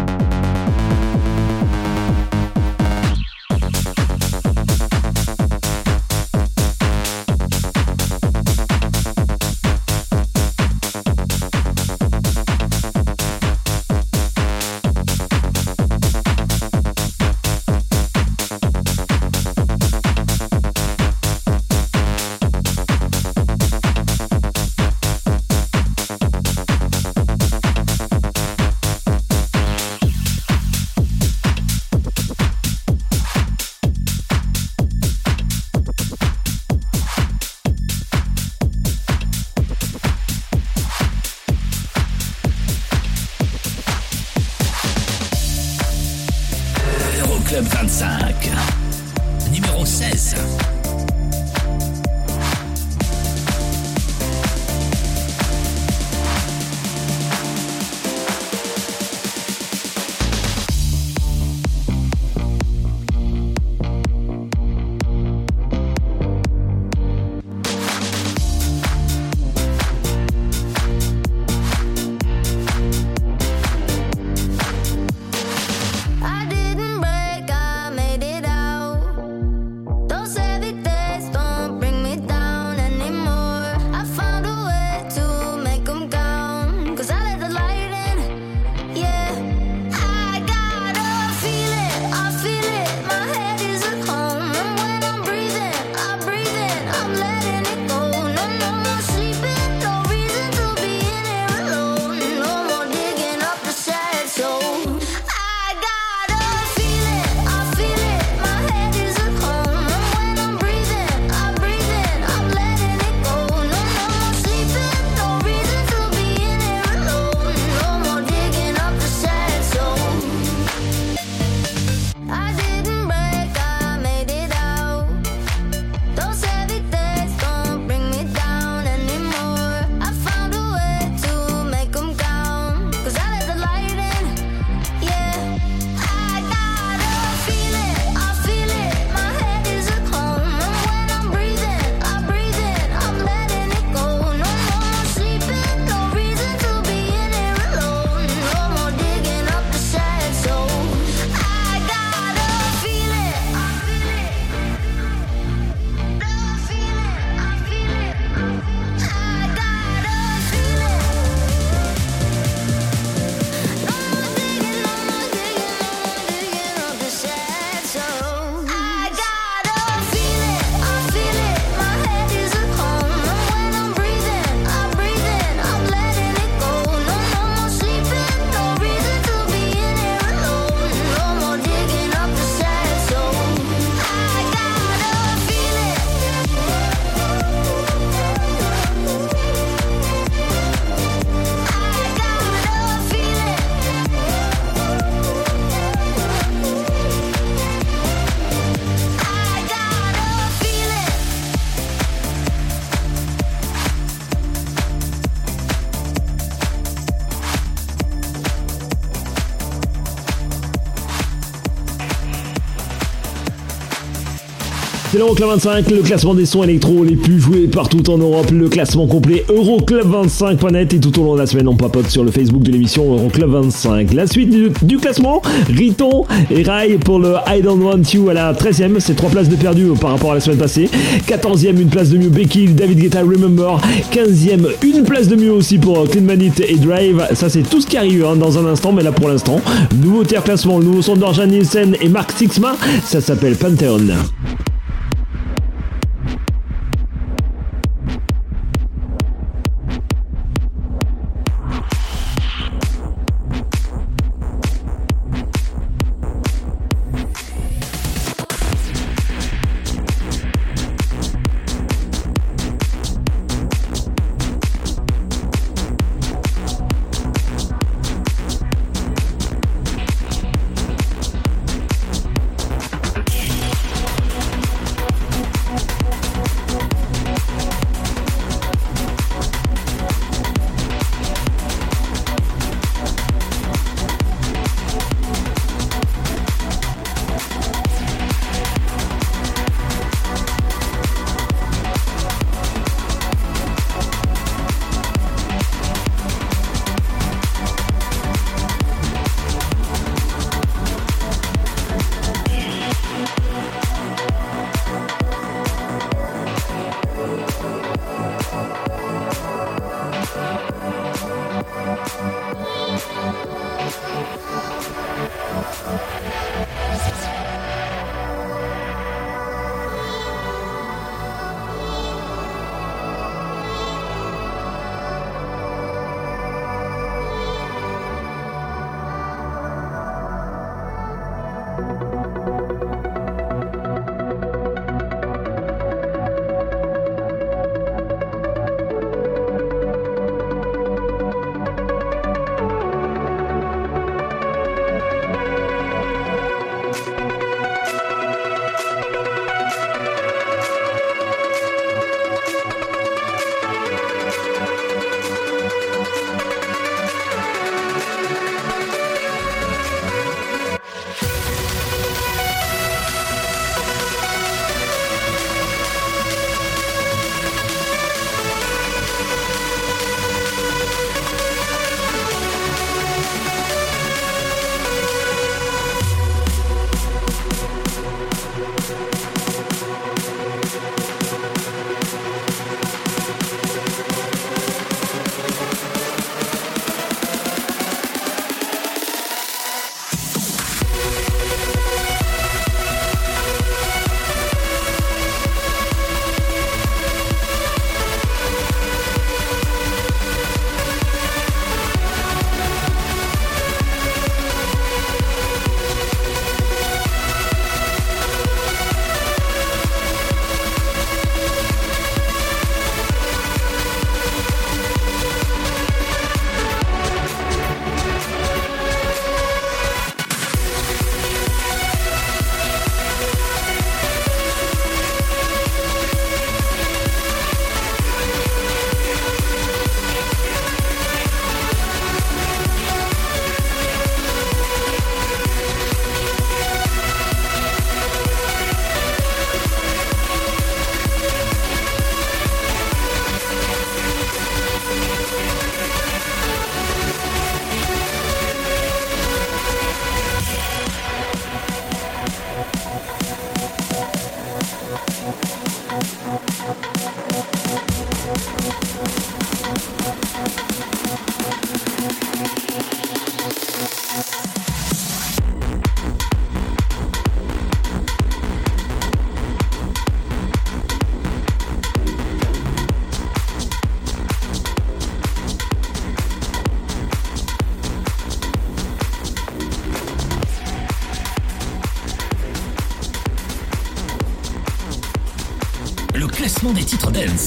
l'Euroclub 215.27 215.49
25, 215.49 215.91
le 215.91 216.03
classement 216.03 216.35
des 216.35 216.47
sons 216.47 216.63
électro 216.63 217.03
les 217.03 217.17
plus 217.17 217.41
joués 217.41 217.67
partout 217.67 218.09
en 218.11 218.19
Europe, 218.19 218.49
le 218.53 218.69
classement 218.69 219.09
complet 219.09 219.45
Euroclub25.net 219.49 220.95
et 220.95 221.01
tout 221.01 221.19
au 221.19 221.25
long 221.25 221.35
de 221.35 221.41
la 221.41 221.47
semaine 221.47 221.67
on 221.67 221.75
papote 221.75 222.09
sur 222.09 222.23
le 222.23 222.31
Facebook 222.31 222.63
de 222.63 222.71
l'émission 222.71 223.13
Euroclub 223.13 223.51
25. 223.51 224.13
La 224.13 224.29
suite 224.29 224.51
du, 224.85 224.99
classement, 224.99 225.43
Riton 225.69 226.27
et 226.49 226.63
Rai 226.63 226.99
pour 227.05 227.19
le 227.19 227.35
I 227.49 227.61
Don't 227.61 227.83
Want 227.83 228.03
You 228.15 228.29
à 228.29 228.35
la 228.35 228.53
13e, 228.53 229.01
c'est 229.01 229.17
3 229.17 229.31
places 229.31 229.49
de 229.49 229.57
perdu 229.57 229.87
par 230.01 230.11
rapport 230.11 230.31
à 230.31 230.35
la 230.35 230.41
semaine 230.41 230.59
passée. 230.59 230.89
14e, 231.27 231.81
une 231.81 231.89
place 231.89 232.11
de 232.11 232.19
mieux 232.19 232.29
Becky, 232.29 232.69
David 232.69 233.01
Guetta, 233.01 233.23
Remember. 233.23 233.81
15e, 234.13 234.69
une 234.85 235.03
place 235.03 235.27
de 235.27 235.35
mieux 235.35 235.53
aussi 235.53 235.79
pour 235.79 236.09
Clean 236.09 236.23
Manit 236.23 236.53
et 236.69 236.77
Drive. 236.77 237.27
Ça 237.35 237.49
c'est 237.49 237.69
tout 237.69 237.81
ce 237.81 237.89
qui 237.89 237.97
arrive 237.97 238.25
hein, 238.25 238.37
dans 238.37 238.59
un 238.59 238.67
instant, 238.67 238.93
mais 238.93 239.03
là 239.03 239.11
pour 239.11 239.29
l'instant, 239.29 239.61
nouveau 240.01 240.23
tiers 240.23 240.45
classement, 240.45 240.79
le 240.79 240.85
nouveau 240.85 241.03
son 241.03 241.17
d'Orjan 241.17 241.47
Nielsen 241.47 241.97
et 242.01 242.09
Mark 242.09 242.31
Sixma, 242.31 242.77
ça 243.05 243.21
s'appelle 243.21 243.57
Pantheon. 243.57 244.07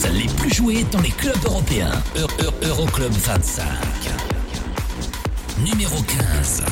Les 0.07 0.27
plus 0.27 0.53
joués 0.53 0.85
dans 0.91 1.01
les 1.01 1.09
clubs 1.11 1.43
européens. 1.45 1.91
Eu- 2.15 2.43
Eu- 2.43 2.67
Euroclub 2.69 3.11
25. 3.11 3.65
Numéro 5.63 6.01
15. 6.03 6.63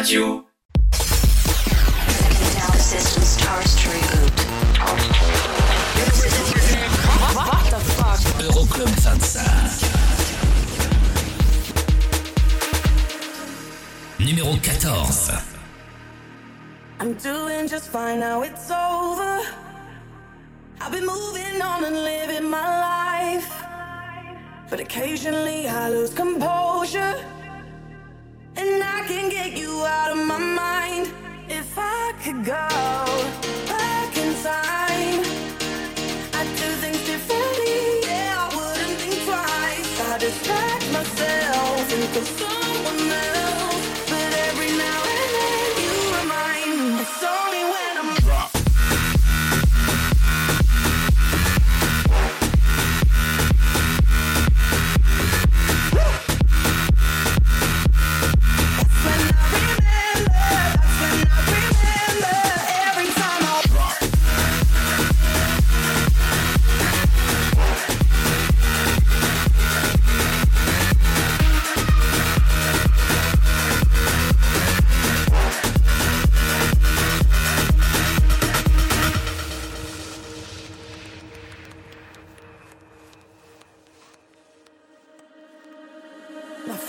Radio. 0.00 0.39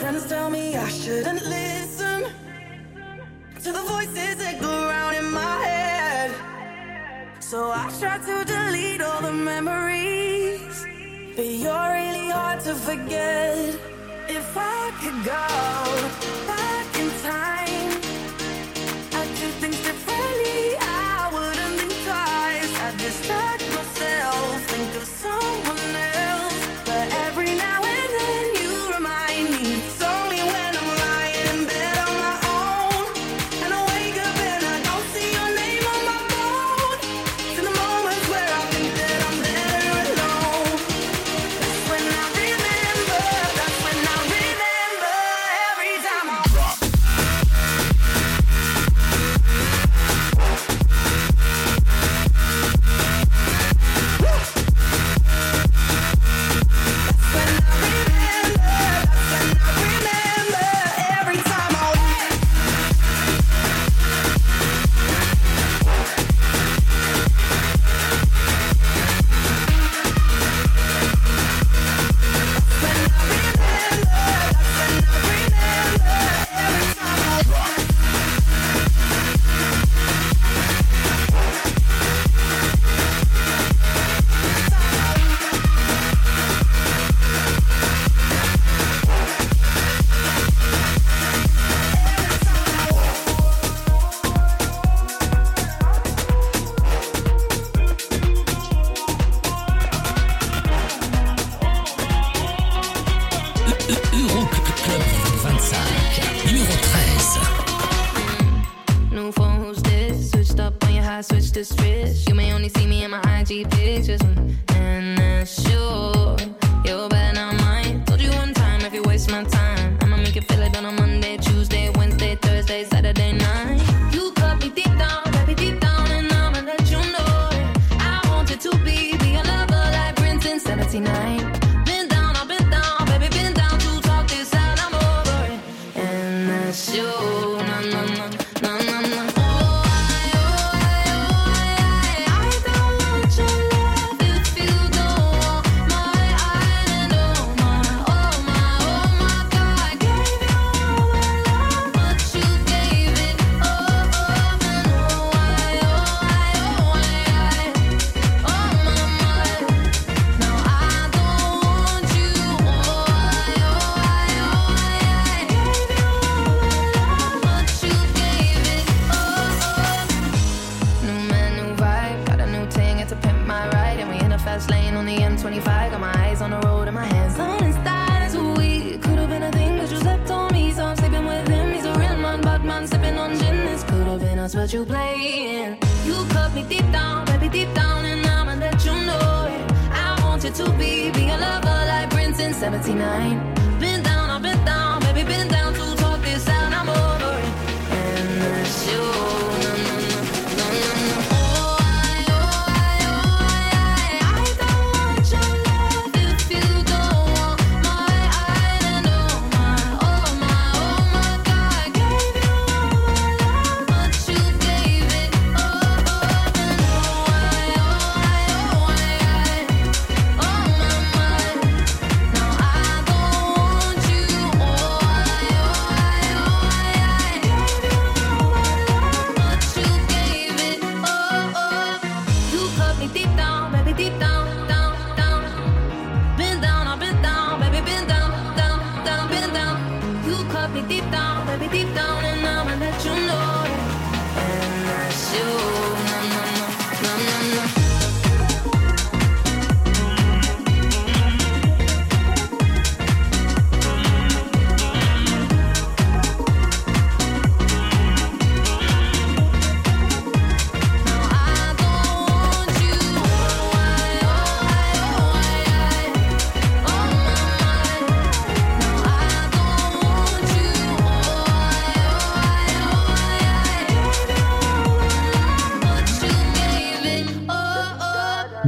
Friends 0.01 0.25
tell 0.25 0.49
me 0.49 0.75
I 0.75 0.89
shouldn't 0.89 1.43
listen 1.45 2.23
to 3.63 3.71
the 3.71 3.83
voices 3.83 4.35
that 4.37 4.59
go 4.59 4.87
around 4.87 5.13
in 5.13 5.29
my 5.31 5.63
head. 5.63 6.31
So 7.39 7.69
I 7.69 7.87
try 7.99 8.17
to 8.17 8.43
delete 8.43 9.03
all 9.03 9.21
the 9.21 9.31
memories, 9.31 10.87
but 11.35 11.45
you're 11.45 11.93
really 11.93 12.29
hard 12.31 12.61
to 12.61 12.73
forget. 12.73 13.77
If 14.27 14.57
I 14.57 14.91
could 15.01 15.23
go. 15.23 16.50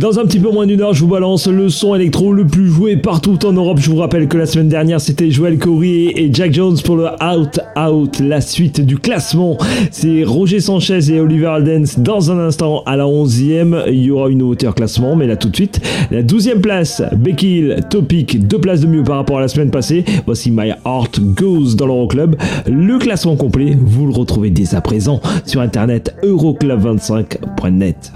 Dans 0.03 0.19
un 0.19 0.25
petit 0.25 0.41
peu 0.41 0.51
moins 0.51 0.65
d'une 0.65 0.81
heure, 0.81 0.93
je 0.93 0.99
vous 0.99 1.07
balance 1.07 1.47
le 1.47 1.69
son 1.69 1.95
électro 1.95 2.33
le 2.33 2.45
plus 2.45 2.67
joué 2.67 2.97
partout 2.97 3.45
en 3.45 3.53
Europe. 3.53 3.77
Je 3.79 3.89
vous 3.89 3.95
rappelle 3.95 4.27
que 4.27 4.35
la 4.37 4.45
semaine 4.45 4.67
dernière, 4.67 4.99
c'était 4.99 5.31
Joël 5.31 5.57
Corrier 5.57 6.21
et 6.21 6.29
Jack 6.29 6.53
Jones 6.53 6.75
pour 6.83 6.97
le 6.97 7.05
Out 7.05 7.61
Out. 7.77 8.19
La 8.19 8.41
suite 8.41 8.81
du 8.81 8.97
classement, 8.97 9.57
c'est 9.91 10.25
Roger 10.25 10.59
Sanchez 10.59 11.09
et 11.09 11.21
Oliver 11.21 11.45
Aldens 11.45 11.85
dans 11.99 12.31
un 12.31 12.39
instant 12.39 12.83
à 12.85 12.97
la 12.97 13.05
11e. 13.05 13.83
Il 13.87 14.03
y 14.03 14.11
aura 14.11 14.27
une 14.27 14.41
hauteur 14.41 14.75
classement, 14.75 15.15
mais 15.15 15.25
là 15.25 15.37
tout 15.37 15.47
de 15.47 15.55
suite, 15.55 15.79
la 16.11 16.21
12e 16.21 16.59
place, 16.59 17.01
Becky 17.15 17.59
Hill, 17.59 17.77
Topic, 17.89 18.45
deux 18.45 18.59
places 18.59 18.81
de 18.81 18.87
mieux 18.87 19.03
par 19.03 19.15
rapport 19.15 19.37
à 19.37 19.41
la 19.41 19.47
semaine 19.47 19.71
passée. 19.71 20.03
Voici 20.25 20.51
My 20.51 20.73
Heart 20.85 21.21
Goes 21.21 21.75
dans 21.77 21.87
l'Euroclub. 21.87 22.35
Le 22.67 22.99
classement 22.99 23.37
complet, 23.37 23.77
vous 23.79 24.05
le 24.05 24.11
retrouvez 24.11 24.49
dès 24.49 24.75
à 24.75 24.81
présent 24.81 25.21
sur 25.45 25.61
internet 25.61 26.13
euroclub25.net. 26.23 28.11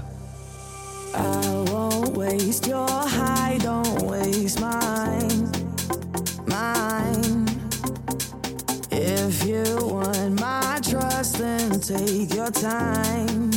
time, 12.68 13.50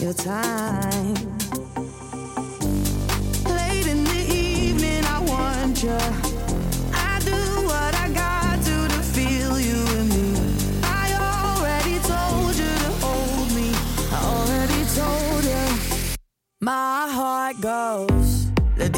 your 0.00 0.12
time. 0.12 1.14
Late 3.58 3.86
in 3.92 4.04
the 4.04 4.22
evening, 4.30 5.02
I 5.04 5.18
wonder. 5.34 6.02
I 7.10 7.12
do 7.30 7.40
what 7.70 7.92
I 8.04 8.06
got 8.24 8.54
to 8.68 8.76
to 8.94 9.00
feel 9.14 9.58
you 9.68 9.82
me. 10.12 10.26
I 11.02 11.06
already 11.30 11.96
told 12.12 12.54
you 12.62 12.72
to 12.84 12.92
hold 13.04 13.48
me. 13.58 13.68
Already 14.30 14.82
told 14.98 15.42
you. 15.52 15.64
My 16.60 17.08
heart 17.18 17.56
goes. 17.60 18.46
The 18.76 18.88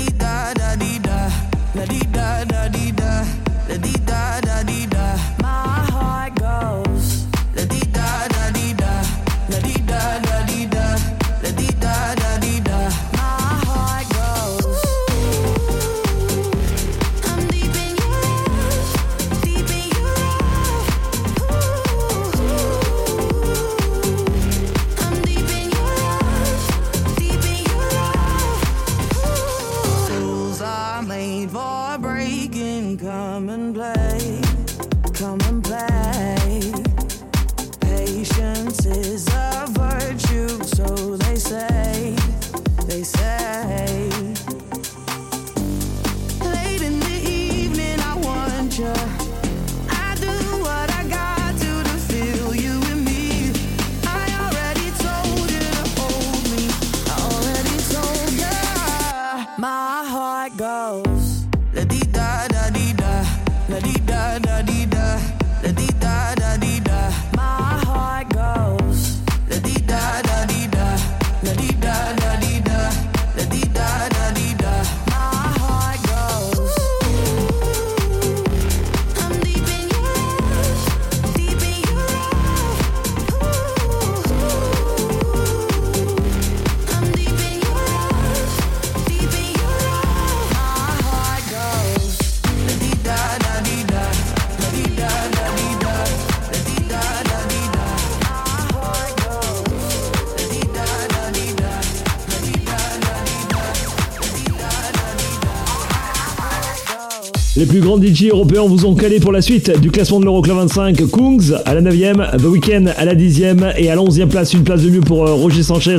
Les 107.65 107.71
plus 107.71 107.81
grands 107.81 107.99
DJ 107.99 108.27
européens 108.31 108.65
vous 108.67 108.85
ont 108.85 108.95
calé 108.95 109.21
pour 109.21 109.33
la 109.33 109.41
suite 109.41 109.81
du 109.81 109.91
classement 109.91 110.21
de 110.21 110.27
l'Euroclub 110.27 110.55
25. 110.55 110.97
Kungs 111.11 111.55
à 111.65 111.73
la 111.73 111.81
9ème, 111.81 112.37
The 112.37 112.45
Weeknd 112.45 112.93
à 112.95 113.07
la 113.07 113.15
10ème 113.15 113.73
et 113.79 113.89
à 113.91 113.95
la 113.95 114.03
11ème 114.03 114.29
place, 114.29 114.53
une 114.53 114.65
place 114.65 114.83
de 114.83 114.91
mieux 114.91 115.01
pour 115.01 115.27
euh, 115.27 115.33
Roger 115.33 115.63
Sanchez 115.63 115.97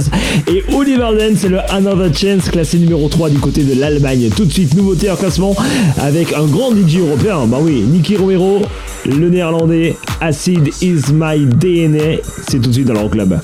et 0.48 0.64
Oliver 0.76 1.08
Dance. 1.18 1.38
C'est 1.40 1.50
le 1.50 1.58
Another 1.72 2.16
Chance 2.16 2.52
classé 2.52 2.78
numéro 2.78 3.10
3 3.10 3.32
du 3.32 3.40
côté 3.40 3.64
de 3.64 3.80
l'Allemagne. 3.80 4.30
Tout 4.38 4.46
de 4.46 4.54
suite, 4.54 4.76
nouveauté 4.76 5.10
en 5.10 5.16
classement 5.16 5.56
avec 5.98 6.34
un 6.34 6.46
grand 6.46 6.70
DJ 6.70 6.98
européen. 7.00 7.48
Bah 7.48 7.58
oui, 7.60 7.82
Nicky 7.82 8.16
Romero, 8.16 8.62
le 9.08 9.28
néerlandais. 9.28 9.96
Acid 10.22 10.70
is 10.84 11.12
my 11.12 11.48
DNA. 11.48 12.22
C'est 12.48 12.62
tout 12.62 12.70
de 12.70 12.74
suite 12.76 12.86
dans 12.86 12.94
l'Euroclub. 12.94 13.40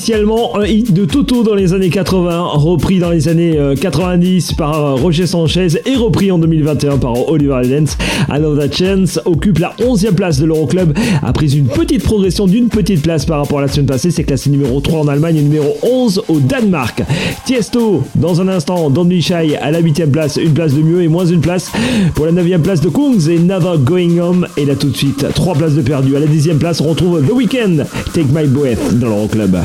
Initialement 0.00 0.56
un 0.56 0.64
hit 0.64 0.94
de 0.94 1.04
Toto 1.04 1.42
dans 1.42 1.54
les 1.54 1.74
années 1.74 1.90
80, 1.90 2.52
repris 2.54 3.00
dans 3.00 3.10
les 3.10 3.28
années 3.28 3.58
euh, 3.58 3.74
90 3.74 4.54
par 4.54 4.82
euh, 4.82 4.94
Roger 4.94 5.26
Sanchez 5.26 5.68
et 5.84 5.94
repris 5.94 6.32
en 6.32 6.38
2021 6.38 6.96
par 6.96 7.28
Oliver 7.28 7.60
Heldens. 7.62 7.98
Another 8.30 8.72
Chance 8.72 9.20
occupe 9.26 9.58
la 9.58 9.74
11e 9.78 10.14
place 10.14 10.38
de 10.38 10.46
l'Euroclub, 10.46 10.96
a 11.22 11.32
pris 11.34 11.54
une 11.54 11.66
petite 11.66 12.02
progression 12.02 12.46
d'une 12.46 12.70
petite 12.70 13.02
place 13.02 13.26
par 13.26 13.40
rapport 13.40 13.58
à 13.58 13.62
la 13.62 13.68
semaine 13.68 13.84
passée, 13.84 14.10
c'est 14.10 14.24
classé 14.24 14.48
numéro 14.48 14.80
3 14.80 15.00
en 15.00 15.08
Allemagne 15.08 15.36
et 15.36 15.42
numéro 15.42 15.76
11 15.82 16.22
au 16.28 16.40
Danemark. 16.40 17.02
Tiesto, 17.44 18.02
dans 18.14 18.40
un 18.40 18.48
instant, 18.48 18.88
Be 18.88 19.20
Shy 19.20 19.54
à 19.60 19.70
la 19.70 19.82
8e 19.82 20.10
place, 20.10 20.38
une 20.42 20.54
place 20.54 20.72
de 20.72 20.80
mieux 20.80 21.02
et 21.02 21.08
moins 21.08 21.26
une 21.26 21.42
place 21.42 21.70
pour 22.14 22.24
la 22.24 22.32
9e 22.32 22.60
place 22.60 22.80
de 22.80 22.88
Kungs 22.88 23.28
et 23.28 23.38
Never 23.38 23.76
Going 23.84 24.18
Home. 24.18 24.46
Et 24.56 24.64
là 24.64 24.76
tout 24.76 24.88
de 24.88 24.96
suite, 24.96 25.26
3 25.34 25.56
places 25.56 25.74
de 25.74 25.82
perdu. 25.82 26.16
À 26.16 26.20
la 26.20 26.26
10e 26.26 26.56
place, 26.56 26.80
on 26.80 26.88
retrouve 26.88 27.22
The 27.26 27.32
Weeknd, 27.32 27.84
Take 28.14 28.28
My 28.34 28.46
Breath 28.46 28.98
dans 28.98 29.08
l'Euroclub. 29.08 29.58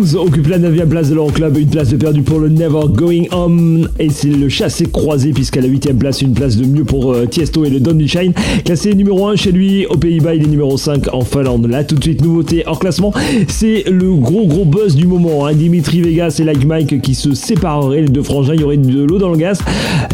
Occupe 0.00 0.46
la 0.46 0.58
9 0.58 0.88
place 0.88 1.10
de 1.10 1.14
l'Euroclub, 1.14 1.58
une 1.58 1.68
place 1.68 1.90
de 1.90 1.96
perdu 1.96 2.22
pour 2.22 2.38
le 2.38 2.48
Never 2.48 2.88
Going 2.94 3.24
Home. 3.32 3.86
Et 3.98 4.08
c'est 4.08 4.28
le 4.28 4.48
chassé 4.48 4.86
croisé, 4.86 5.32
puisqu'à 5.32 5.60
la 5.60 5.68
8 5.68 5.92
place, 5.98 6.22
une 6.22 6.32
place 6.32 6.56
de 6.56 6.64
mieux 6.64 6.84
pour 6.84 7.12
euh, 7.12 7.26
Tiesto 7.26 7.66
et 7.66 7.70
le 7.70 7.80
Don 7.80 7.98
Shine. 8.06 8.32
Classé 8.64 8.94
numéro 8.94 9.26
1 9.26 9.36
chez 9.36 9.52
lui, 9.52 9.84
aux 9.86 9.98
Pays-Bas, 9.98 10.34
il 10.34 10.44
est 10.44 10.48
numéro 10.48 10.78
5 10.78 11.12
en 11.12 11.20
Finlande. 11.20 11.66
Là, 11.66 11.84
tout 11.84 11.96
de 11.96 12.02
suite, 12.02 12.22
nouveauté 12.22 12.62
hors 12.66 12.78
classement. 12.78 13.12
C'est 13.48 13.84
le 13.90 14.14
gros 14.14 14.46
gros 14.46 14.64
buzz 14.64 14.96
du 14.96 15.06
moment. 15.06 15.46
Hein. 15.46 15.52
Dimitri 15.52 16.00
Vegas 16.00 16.36
et 16.40 16.44
Like 16.44 16.64
Mike 16.64 17.02
qui 17.02 17.14
se 17.14 17.34
sépareraient. 17.34 18.02
Les 18.02 18.08
deux 18.08 18.22
frangins, 18.22 18.54
il 18.54 18.62
y 18.62 18.64
aurait 18.64 18.78
de 18.78 19.02
l'eau 19.04 19.18
dans 19.18 19.30
le 19.30 19.36
gaz. 19.36 19.60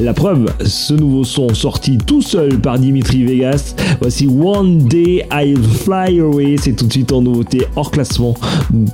La 0.03 0.15
preuve, 0.15 0.47
ce 0.65 0.95
nouveau 0.95 1.23
son 1.23 1.55
sorti 1.55 1.97
tout 1.99 2.23
seul 2.23 2.59
par 2.59 2.79
Dimitri 2.81 3.25
Vegas. 3.25 3.77
Voici 4.01 4.27
One 4.27 4.79
Day 4.79 5.25
I'll 5.33 5.63
Fly 5.63 6.19
Away. 6.19 6.57
C'est 6.61 6.73
tout 6.73 6.87
de 6.87 6.93
suite 6.93 7.13
en 7.13 7.23
nouveauté 7.23 7.63
hors 7.77 7.93
classement 7.93 8.35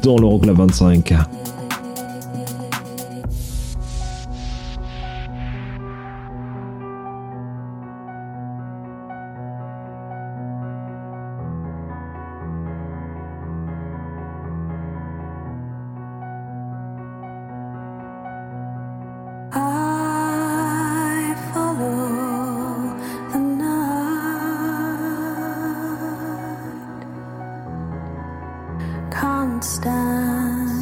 dans 0.03 0.19
l'Euroclub 0.19 0.59
25. 0.59 0.82
5 0.83 1.52
constant. 29.13 30.82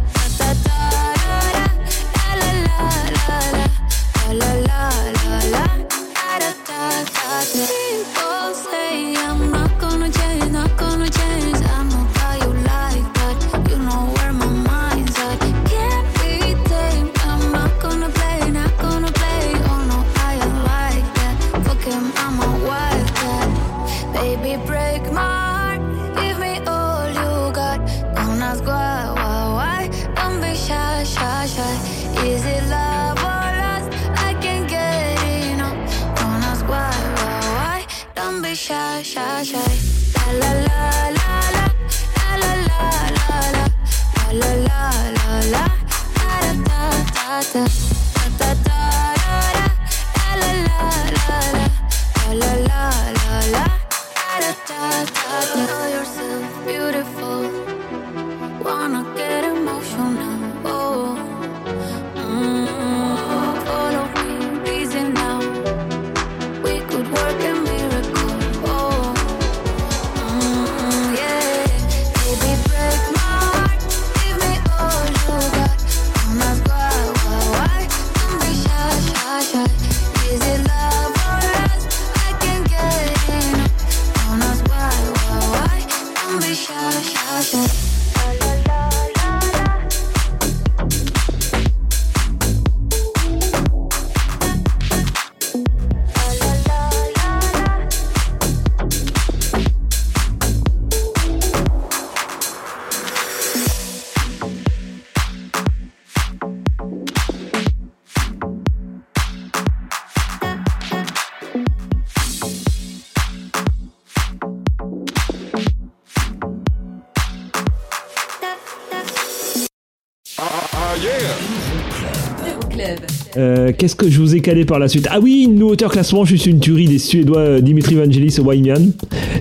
Qu'est-ce 123.81 123.95
que 123.95 124.11
je 124.11 124.19
vous 124.19 124.35
ai 124.35 124.41
calé 124.41 124.63
par 124.63 124.77
la 124.77 124.87
suite 124.87 125.07
Ah 125.09 125.19
oui, 125.19 125.45
une 125.45 125.55
nouveauté 125.55 125.85
en 125.85 125.89
classement, 125.89 126.23
juste 126.23 126.45
une 126.45 126.59
tuerie 126.59 126.85
des 126.85 126.99
Suédois 126.99 127.39
euh, 127.39 127.61
Dimitri 127.61 127.95
Vangelis 127.95 128.35
et 128.37 128.39
Wayman. 128.39 128.91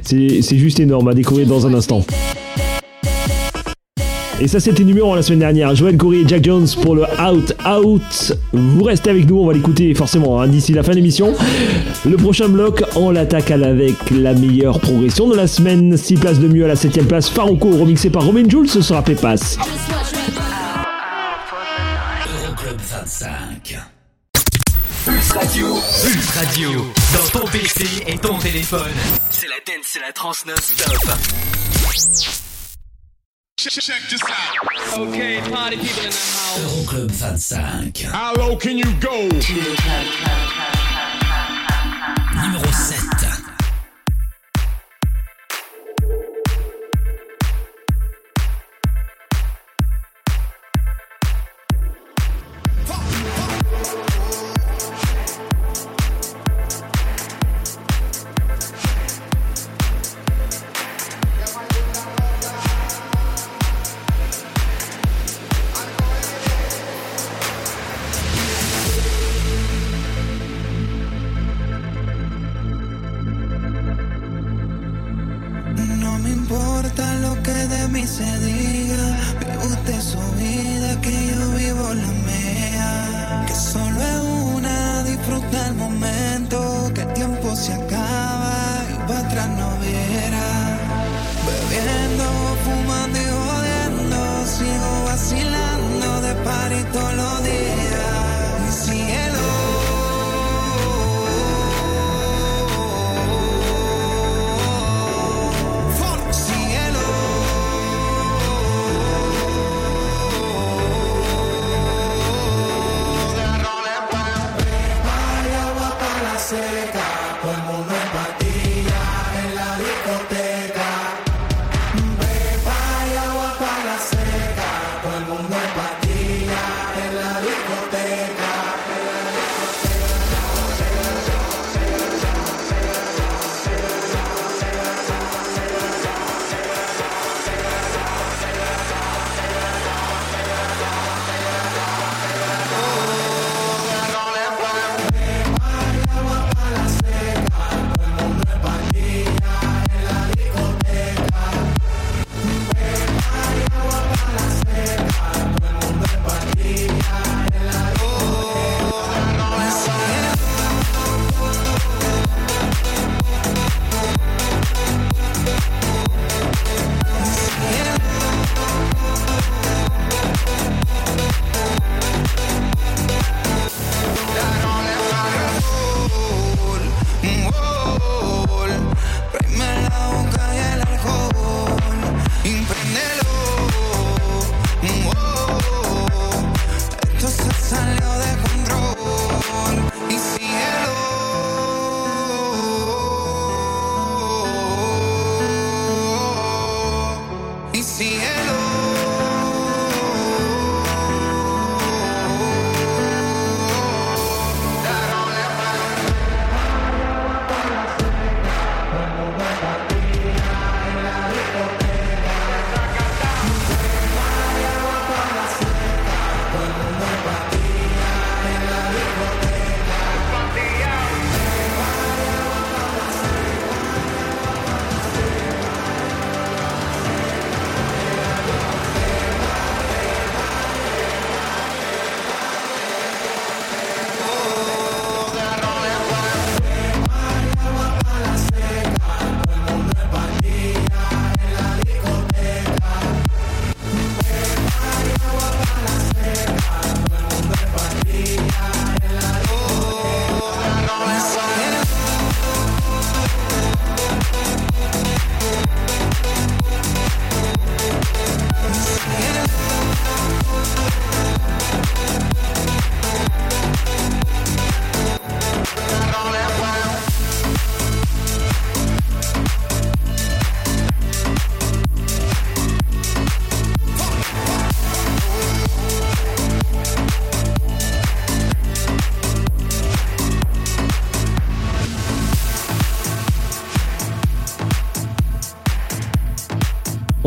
C'est 0.01 0.41
c'est 0.41 0.57
juste 0.57 0.81
énorme 0.81 1.09
à 1.09 1.13
découvrir 1.13 1.47
dans 1.47 1.67
un 1.67 1.75
instant. 1.75 2.03
Et 4.41 4.49
ça, 4.49 4.59
c'était 4.59 4.83
numéro 4.83 5.13
1 5.13 5.17
la 5.17 5.23
semaine 5.23 5.41
dernière. 5.41 5.75
Joël 5.75 5.99
Corey 5.99 6.21
et 6.21 6.25
Jack 6.27 6.43
Jones 6.43 6.67
pour 6.81 6.95
le 6.95 7.03
Out 7.03 7.55
Out. 7.69 8.39
Vous 8.55 8.83
restez 8.83 9.11
avec 9.11 9.29
nous, 9.29 9.41
on 9.41 9.47
va 9.47 9.53
l'écouter 9.53 9.93
forcément 9.93 10.41
hein, 10.41 10.49
d'ici 10.49 10.73
la 10.73 10.83
fin 10.83 10.93
de 10.93 10.97
l'émission. 10.97 11.35
Le 12.09 12.17
prochain 12.17 12.49
bloc, 12.49 12.83
on 12.97 13.11
l'attaque 13.11 13.51
avec 13.51 13.97
la 14.11 14.33
meilleure 14.33 14.81
progression 14.81 15.29
de 15.29 15.37
la 15.37 15.49
semaine. 15.49 15.99
6 15.99 16.15
places 16.15 16.41
de 16.41 16.49
mieux 16.49 16.65
à 16.65 16.69
la 16.69 16.77
7ème 16.77 17.05
place. 17.05 17.29
Farouko, 17.29 17.73
remixé 17.73 18.09
par 18.09 18.25
Romain 18.25 18.49
Jules, 18.49 18.71
ce 18.71 18.81
sera 18.81 19.03
Pépas. 19.03 19.59
Radio. 26.61 26.85
Dans 27.15 27.41
ton 27.41 27.47
PC 27.47 27.87
et 28.07 28.19
ton 28.19 28.39
téléphone. 28.39 28.93
C'est 29.31 29.49
la 29.49 29.55
dance, 29.67 29.87
c'est 29.87 30.01
la 30.01 30.13
trans 30.13 30.33
non-stop. 30.47 31.17
Check 33.57 34.03
this 34.09 34.23
out. 34.23 34.99
Okay, 34.99 35.41
party 35.51 35.77
people 35.79 36.05
in 36.05 36.11
the 36.11 36.17
house. 36.17 36.59
Euroclub 36.61 37.11
25. 37.11 38.03
How 38.13 38.35
low 38.35 38.57
can 38.57 38.77
you 38.77 38.85
go? 39.01 39.29
Numéro 42.35 42.73
7. 42.73 43.10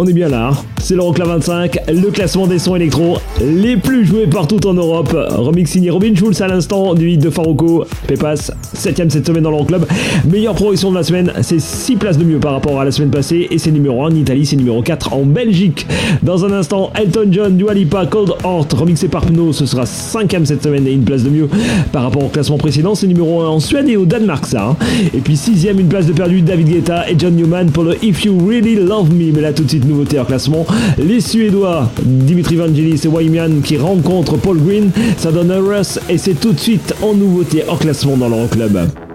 On 0.03 0.07
est 0.07 0.11
bien 0.11 0.27
là, 0.27 0.49
hein. 0.49 0.57
c'est 0.81 0.95
l'Euroclub 0.95 1.27
25, 1.27 1.79
le 1.87 2.11
classement 2.11 2.45
des 2.45 2.59
sons 2.59 2.75
électro 2.75 3.19
les 3.39 3.77
plus 3.77 4.05
joués 4.05 4.27
partout 4.27 4.67
en 4.67 4.73
Europe. 4.73 5.13
Remix 5.13 5.71
signé 5.71 5.91
Robin 5.91 6.13
Schulz 6.13 6.41
à 6.41 6.47
l'instant 6.49 6.93
du 6.93 7.11
hit 7.11 7.21
de 7.21 7.29
Farouko, 7.29 7.85
Pepas, 8.05 8.51
7ème 8.75 9.09
cette 9.09 9.25
semaine 9.27 9.43
dans 9.43 9.51
l'Euroclub. 9.51 9.85
Meilleure 10.29 10.55
progression 10.55 10.91
de 10.91 10.95
la 10.95 11.03
semaine, 11.03 11.31
c'est 11.41 11.59
6 11.59 11.95
places 11.95 12.17
de 12.17 12.23
mieux 12.23 12.39
par 12.39 12.53
rapport 12.53 12.79
à 12.79 12.85
la 12.85 12.91
semaine 12.91 13.09
passée 13.11 13.47
et 13.49 13.57
c'est 13.57 13.71
numéro 13.71 14.03
1 14.03 14.07
en 14.07 14.15
Italie, 14.15 14.45
c'est 14.45 14.55
numéro 14.55 14.81
4 14.81 15.13
en 15.13 15.23
Belgique. 15.23 15.85
Dans 16.21 16.45
un 16.45 16.51
instant, 16.51 16.91
Elton 16.95 17.27
John, 17.31 17.57
Dua 17.57 17.73
Lipa, 17.73 18.05
Cold 18.05 18.33
Heart, 18.43 18.73
remixé 18.73 19.07
par 19.07 19.25
Pno, 19.25 19.53
ce 19.53 19.65
sera 19.65 19.83
5ème 19.83 20.45
cette 20.45 20.63
semaine 20.63 20.85
et 20.87 20.91
une 20.93 21.03
place 21.03 21.23
de 21.23 21.29
mieux 21.29 21.47
par 21.91 22.03
rapport 22.03 22.23
au 22.23 22.29
classement 22.29 22.57
précédent, 22.57 22.95
c'est 22.95 23.07
numéro 23.07 23.41
1 23.41 23.47
en 23.47 23.59
Suède 23.59 23.87
et 23.89 23.97
au 23.97 24.05
Danemark 24.05 24.45
ça. 24.45 24.69
hein. 24.69 24.75
Et 25.13 25.19
puis 25.19 25.35
6ème, 25.35 25.79
une 25.79 25.87
place 25.87 26.05
de 26.05 26.13
perdu, 26.13 26.41
David 26.41 26.69
Guetta 26.69 27.09
et 27.09 27.15
John 27.17 27.35
Newman 27.35 27.69
pour 27.71 27.83
le 27.83 27.95
If 28.03 28.25
You 28.25 28.37
Really 28.47 28.75
Love 28.75 29.13
Me. 29.13 29.31
Mais 29.33 29.41
là 29.41 29.53
tout 29.53 29.63
de 29.63 29.69
suite, 29.69 29.85
nouveauté 29.85 30.19
en 30.19 30.25
classement. 30.25 30.65
Les 30.97 31.21
Suédois, 31.21 31.89
Dimitri 32.03 32.55
Vangelis 32.55 33.01
et 33.03 33.07
Wyman 33.07 33.61
qui 33.61 33.77
rencontrent 33.77 34.37
Paul 34.37 34.57
Green, 34.59 34.91
ça 35.17 35.31
donne 35.31 35.51
un 35.51 35.59
Russ 35.61 35.99
et 36.09 36.17
c'est 36.17 36.39
tout 36.39 36.53
de 36.53 36.59
suite 36.59 36.93
en 37.01 37.13
nouveauté 37.13 37.63
en 37.67 37.75
classement 37.75 38.17
dans 38.17 38.29
l'Euroclub. 38.29 38.62
If 38.63 39.12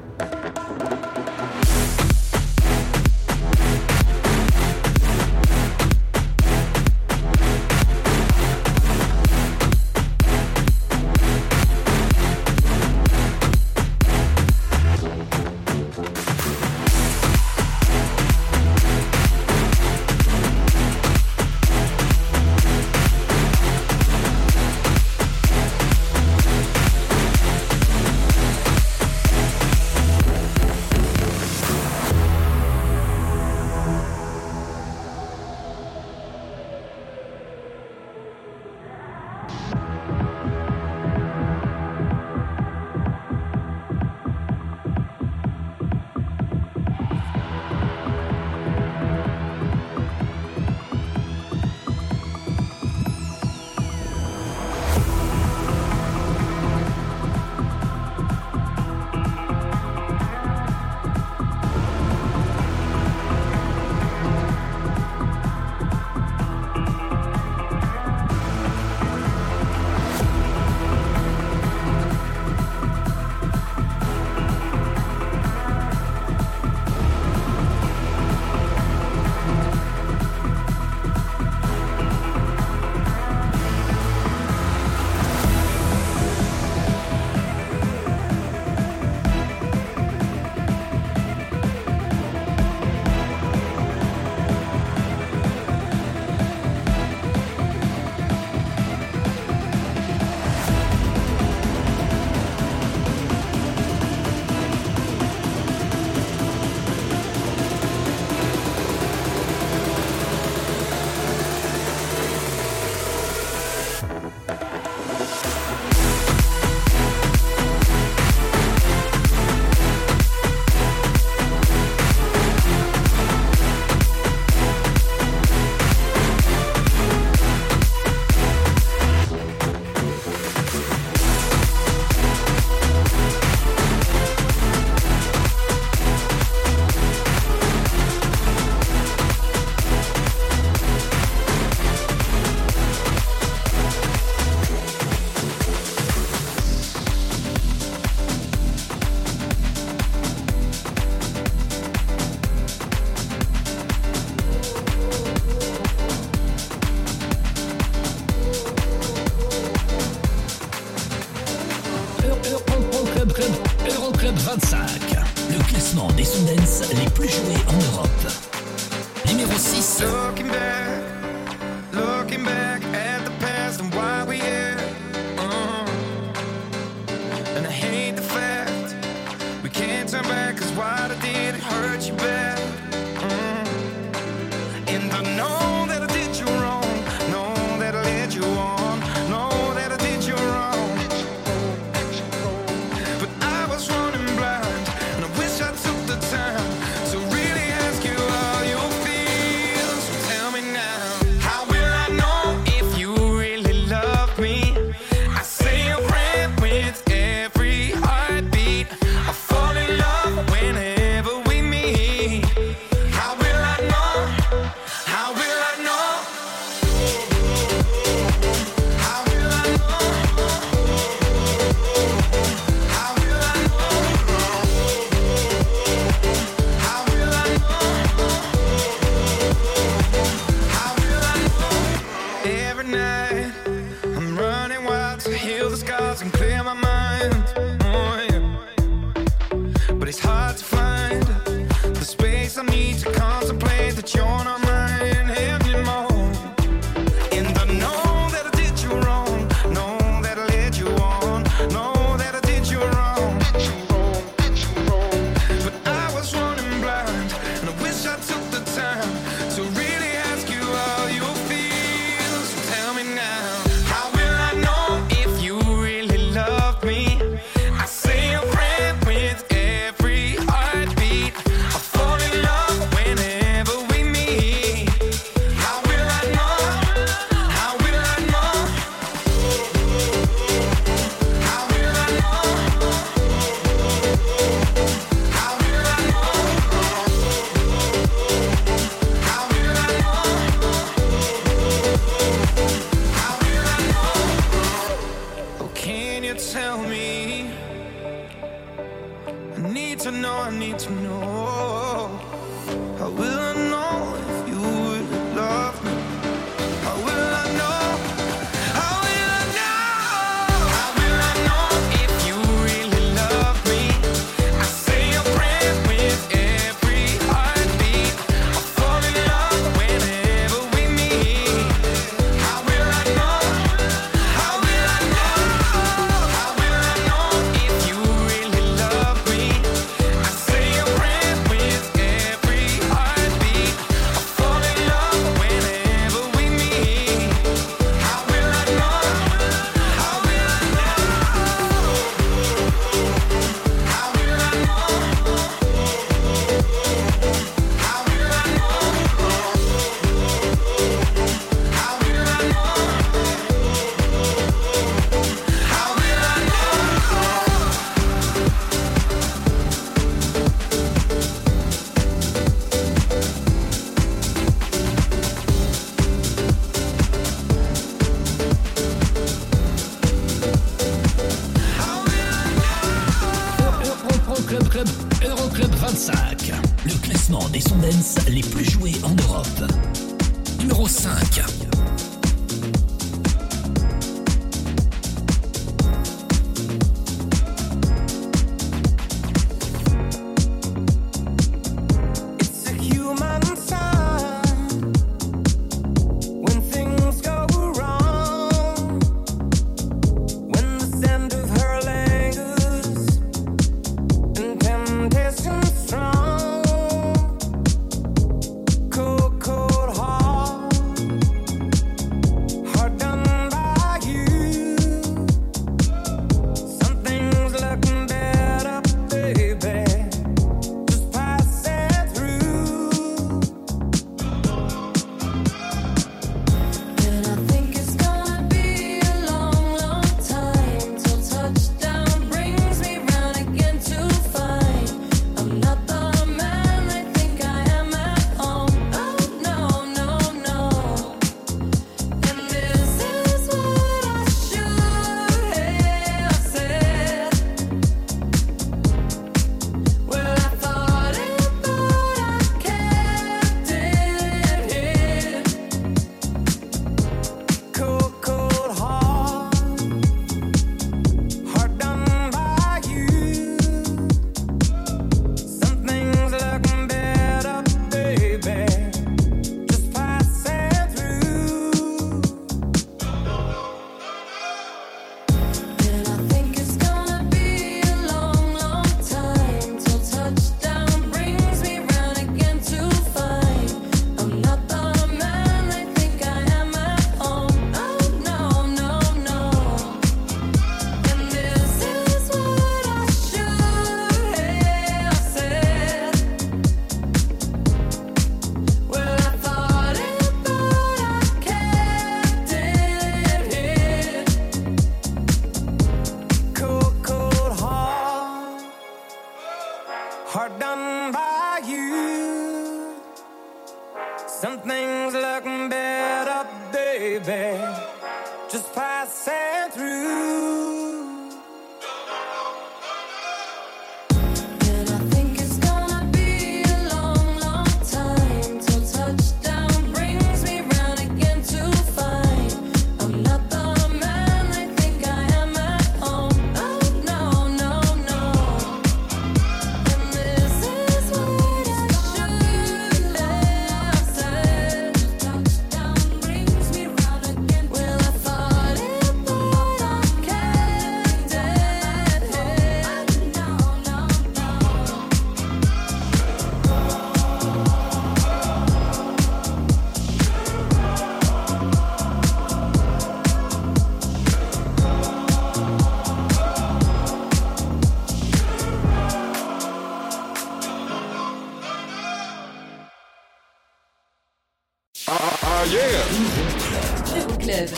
thoughts 236.09 236.23
and 236.23 236.33
clear 236.33 236.65
my 236.65 236.73
mind. 236.73 237.45
Oh, 237.83 238.27
yeah. 238.31 239.95
But 239.99 240.09
it's 240.09 240.19
hard 240.19 240.57
to 240.57 240.65
find 240.65 241.23
the 241.23 242.05
space 242.05 242.57
I 242.57 242.63
need 242.63 242.97
to 243.01 243.13
contemplate 243.13 243.95
that 243.97 244.15
you're 244.15 244.25
not. 244.25 244.68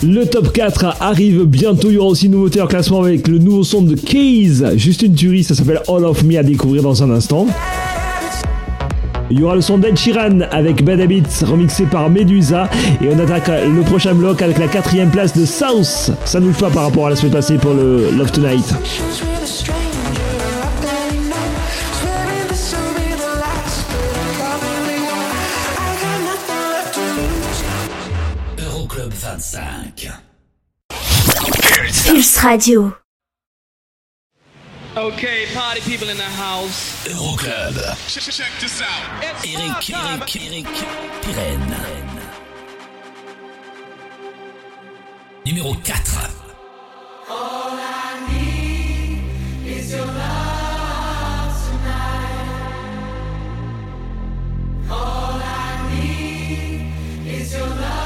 Le 0.03 0.25
top 0.25 0.53
4 0.53 0.97
arrive 1.01 1.45
bientôt. 1.45 1.89
Il 1.91 1.95
y 1.95 1.99
aura 1.99 2.09
aussi 2.09 2.27
une 2.27 2.33
nouveauté 2.33 2.61
en 2.63 2.67
classement 2.67 3.03
avec 3.03 3.29
le 3.29 3.39
nouveau 3.39 3.65
son 3.65 3.83
de 3.83 3.95
Keys. 3.95 4.79
Juste 4.79 5.03
une 5.03 5.15
tuerie, 5.15 5.45
ça 5.45 5.55
s'appelle 5.55 5.83
All 5.89 6.05
of 6.07 6.23
Me 6.23 6.39
à 6.39 6.43
découvrir 6.43 6.83
dans 6.83 7.03
un 7.03 7.11
instant. 7.11 7.47
Il 9.31 9.39
y 9.39 9.43
aura 9.43 9.55
le 9.55 9.61
son 9.61 9.77
d'Ed 9.77 9.99
Sheeran 9.99 10.41
avec 10.51 10.83
Bad 10.83 11.01
Habits 11.01 11.45
remixé 11.45 11.85
par 11.85 12.09
Medusa. 12.09 12.71
Et 13.03 13.09
on 13.15 13.19
attaque 13.19 13.49
le 13.49 13.83
prochain 13.83 14.15
bloc 14.15 14.41
avec 14.41 14.59
la 14.59 14.69
quatrième 14.69 15.11
place 15.11 15.37
de 15.37 15.45
South. 15.45 16.13
Ça 16.25 16.41
ne 16.41 16.47
bouge 16.47 16.59
pas 16.59 16.71
par 16.71 16.85
rapport 16.85 17.07
à 17.07 17.11
la 17.11 17.17
semaine 17.17 17.33
passée 17.33 17.59
pour 17.59 17.75
le 17.75 18.11
Love 18.17 18.33
Tonight. 18.33 18.75
Radio. 32.45 32.97
Okay, 34.97 35.47
party 35.55 35.81
people 35.83 36.09
in 36.09 36.17
the 36.17 36.23
house. 36.23 37.07
Euroclub. 37.07 37.75
Check 38.09 38.51
this 38.61 38.81
out. 38.81 39.23
Eric, 39.23 39.91
Eric, 39.91 40.37
Eric, 40.37 40.67
Pirenne. 41.21 41.77
Numéro 45.45 45.75
4. 45.75 46.31
All 47.29 47.73
I 47.73 48.21
need 48.33 49.77
is 49.77 49.93
your 49.93 50.07
love. 50.07 50.61
All 54.91 55.41
I 55.43 55.89
need 55.95 57.29
is 57.29 57.53
your 57.55 57.67
love 57.67 58.00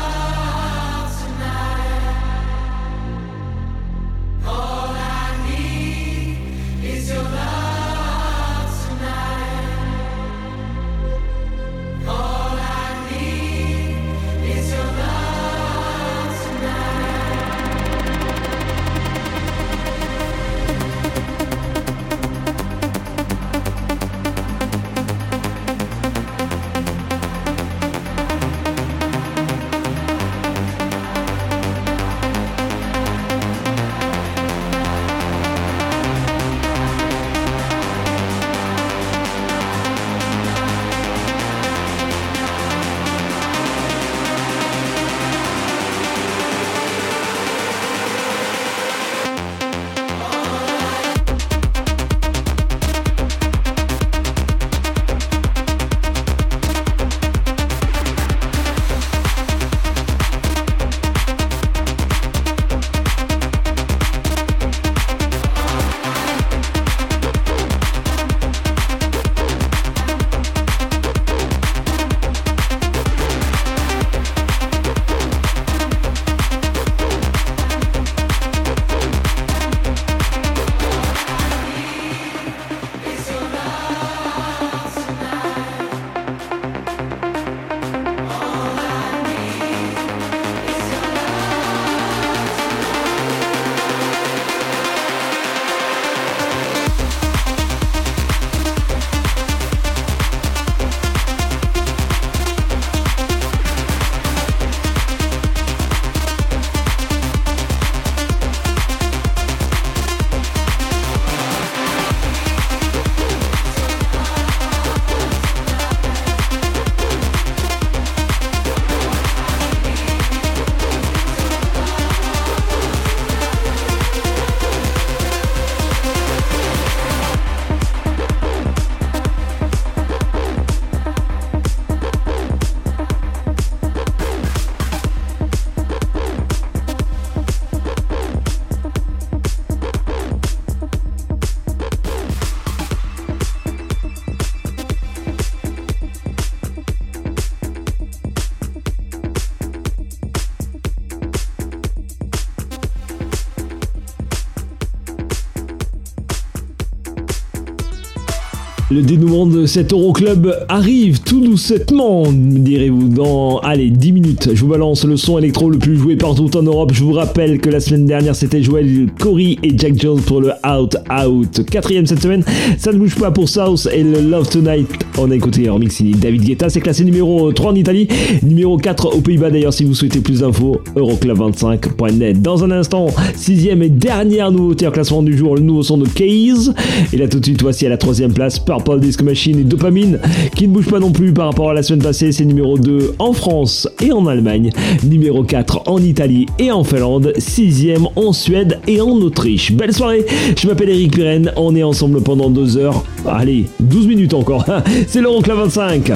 Le 158.95 159.03
dénouement 159.03 159.45
de 159.45 159.67
cet 159.67 159.93
Euroclub 159.93 160.55
arrive 160.69 161.21
tout 161.23 161.41
doucement, 161.41 162.31
me 162.31 162.61
direz-vous, 162.61 163.09
dans, 163.09 163.59
allez, 163.59 163.91
10 163.91 164.13
minutes. 164.13 164.51
Je 164.55 164.61
vous 164.61 164.69
balance 164.69 165.05
le 165.05 165.17
son 165.17 165.37
électro 165.37 165.69
le 165.69 165.79
plus 165.79 165.97
joué 165.97 166.15
partout 166.15 166.57
en 166.57 166.63
Europe. 166.63 166.93
Je 166.95 167.03
vous 167.03 167.13
rappelle 167.13 167.61
que 167.61 167.71
la 167.71 167.81
semaine 167.81 168.07
dernière, 168.07 168.37
c'était 168.37 168.63
Joel 168.63 169.09
Corey 169.19 169.57
et 169.65 169.77
Jack 169.77 170.01
Jones 170.01 170.21
pour 170.21 170.41
le 170.41 170.53
Out 170.65 170.95
Out. 171.11 171.65
Quatrième 171.69 172.07
cette 172.07 172.23
semaine, 172.23 172.45
ça 172.79 172.93
ne 172.93 172.99
bouge 172.99 173.17
pas 173.17 173.33
pour 173.33 173.49
South 173.49 173.89
et 173.93 174.05
le 174.05 174.21
Love 174.21 174.49
Tonight. 174.49 175.04
On 175.17 175.31
a 175.31 175.35
écouté 175.37 175.71
en 175.71 175.79
mix 175.79 176.03
David 176.03 176.43
Guetta, 176.43 176.69
c'est 176.69 176.81
classé 176.81 177.05
numéro 177.05 177.53
3 177.53 177.71
en 177.71 177.75
Italie, 177.77 178.09
numéro 178.43 178.77
4 178.77 179.17
aux 179.17 179.21
Pays-Bas 179.21 179.51
d'ailleurs 179.51 179.73
si 179.73 179.85
vous 179.85 179.95
souhaitez 179.95 180.21
plus 180.21 180.41
d'infos, 180.41 180.81
euroclub25.net. 180.97 182.43
Dans 182.43 182.65
un 182.65 182.73
instant, 182.73 183.07
sixième 183.37 183.83
et 183.83 183.89
dernière 183.89 184.51
nouveauté 184.51 184.89
en 184.89 184.91
classement 184.91 185.23
du 185.23 185.37
jour, 185.37 185.55
le 185.55 185.61
nouveau 185.61 185.85
son 185.85 185.99
de 185.99 186.09
Case. 186.09 186.75
Et 187.13 187.17
là 187.17 187.29
tout 187.29 187.39
de 187.39 187.45
suite, 187.45 187.63
voici 187.63 187.87
à 187.87 187.91
la 187.91 187.97
troisième 187.97 188.33
place, 188.33 188.59
Purple 188.59 188.99
Disco 188.99 189.25
Machine 189.25 189.61
et 189.61 189.63
Dopamine, 189.63 190.19
qui 190.57 190.67
ne 190.67 190.73
bouge 190.73 190.87
pas 190.87 190.99
non 190.99 191.13
plus 191.13 191.33
par 191.33 191.47
rapport 191.47 191.71
à 191.71 191.75
la 191.75 191.85
semaine 191.85 192.03
passée, 192.03 192.33
c'est 192.33 192.45
numéro 192.45 192.77
2 192.77 193.15
en 193.21 193.33
France 193.33 193.89
et 194.03 194.11
en 194.11 194.27
Allemagne, 194.27 194.71
numéro 195.05 195.45
4 195.45 195.83
en 195.87 196.03
Italie 196.03 196.47
et 196.59 196.73
en 196.73 196.83
Finlande, 196.83 197.33
sixième 197.39 198.09
en 198.17 198.33
Suède 198.33 198.81
et 198.89 199.01
en 199.01 199.11
Autriche. 199.11 199.73
Belle 199.73 199.93
soirée, 199.93 200.27
je 200.57 200.67
m'appelle 200.67 200.91
Eric 200.91 201.13
Pirenne, 201.13 201.53
on 201.57 201.77
est 201.77 201.85
ensemble 201.85 202.21
pendant 202.21 202.51
deux 202.51 202.77
heures, 202.77 203.05
allez, 203.27 203.67
12 203.81 204.09
minutes 204.09 204.35
encore, 204.35 204.65
c'est 205.09 205.21
l'Euroclub 205.21 205.57
25. 205.57 206.13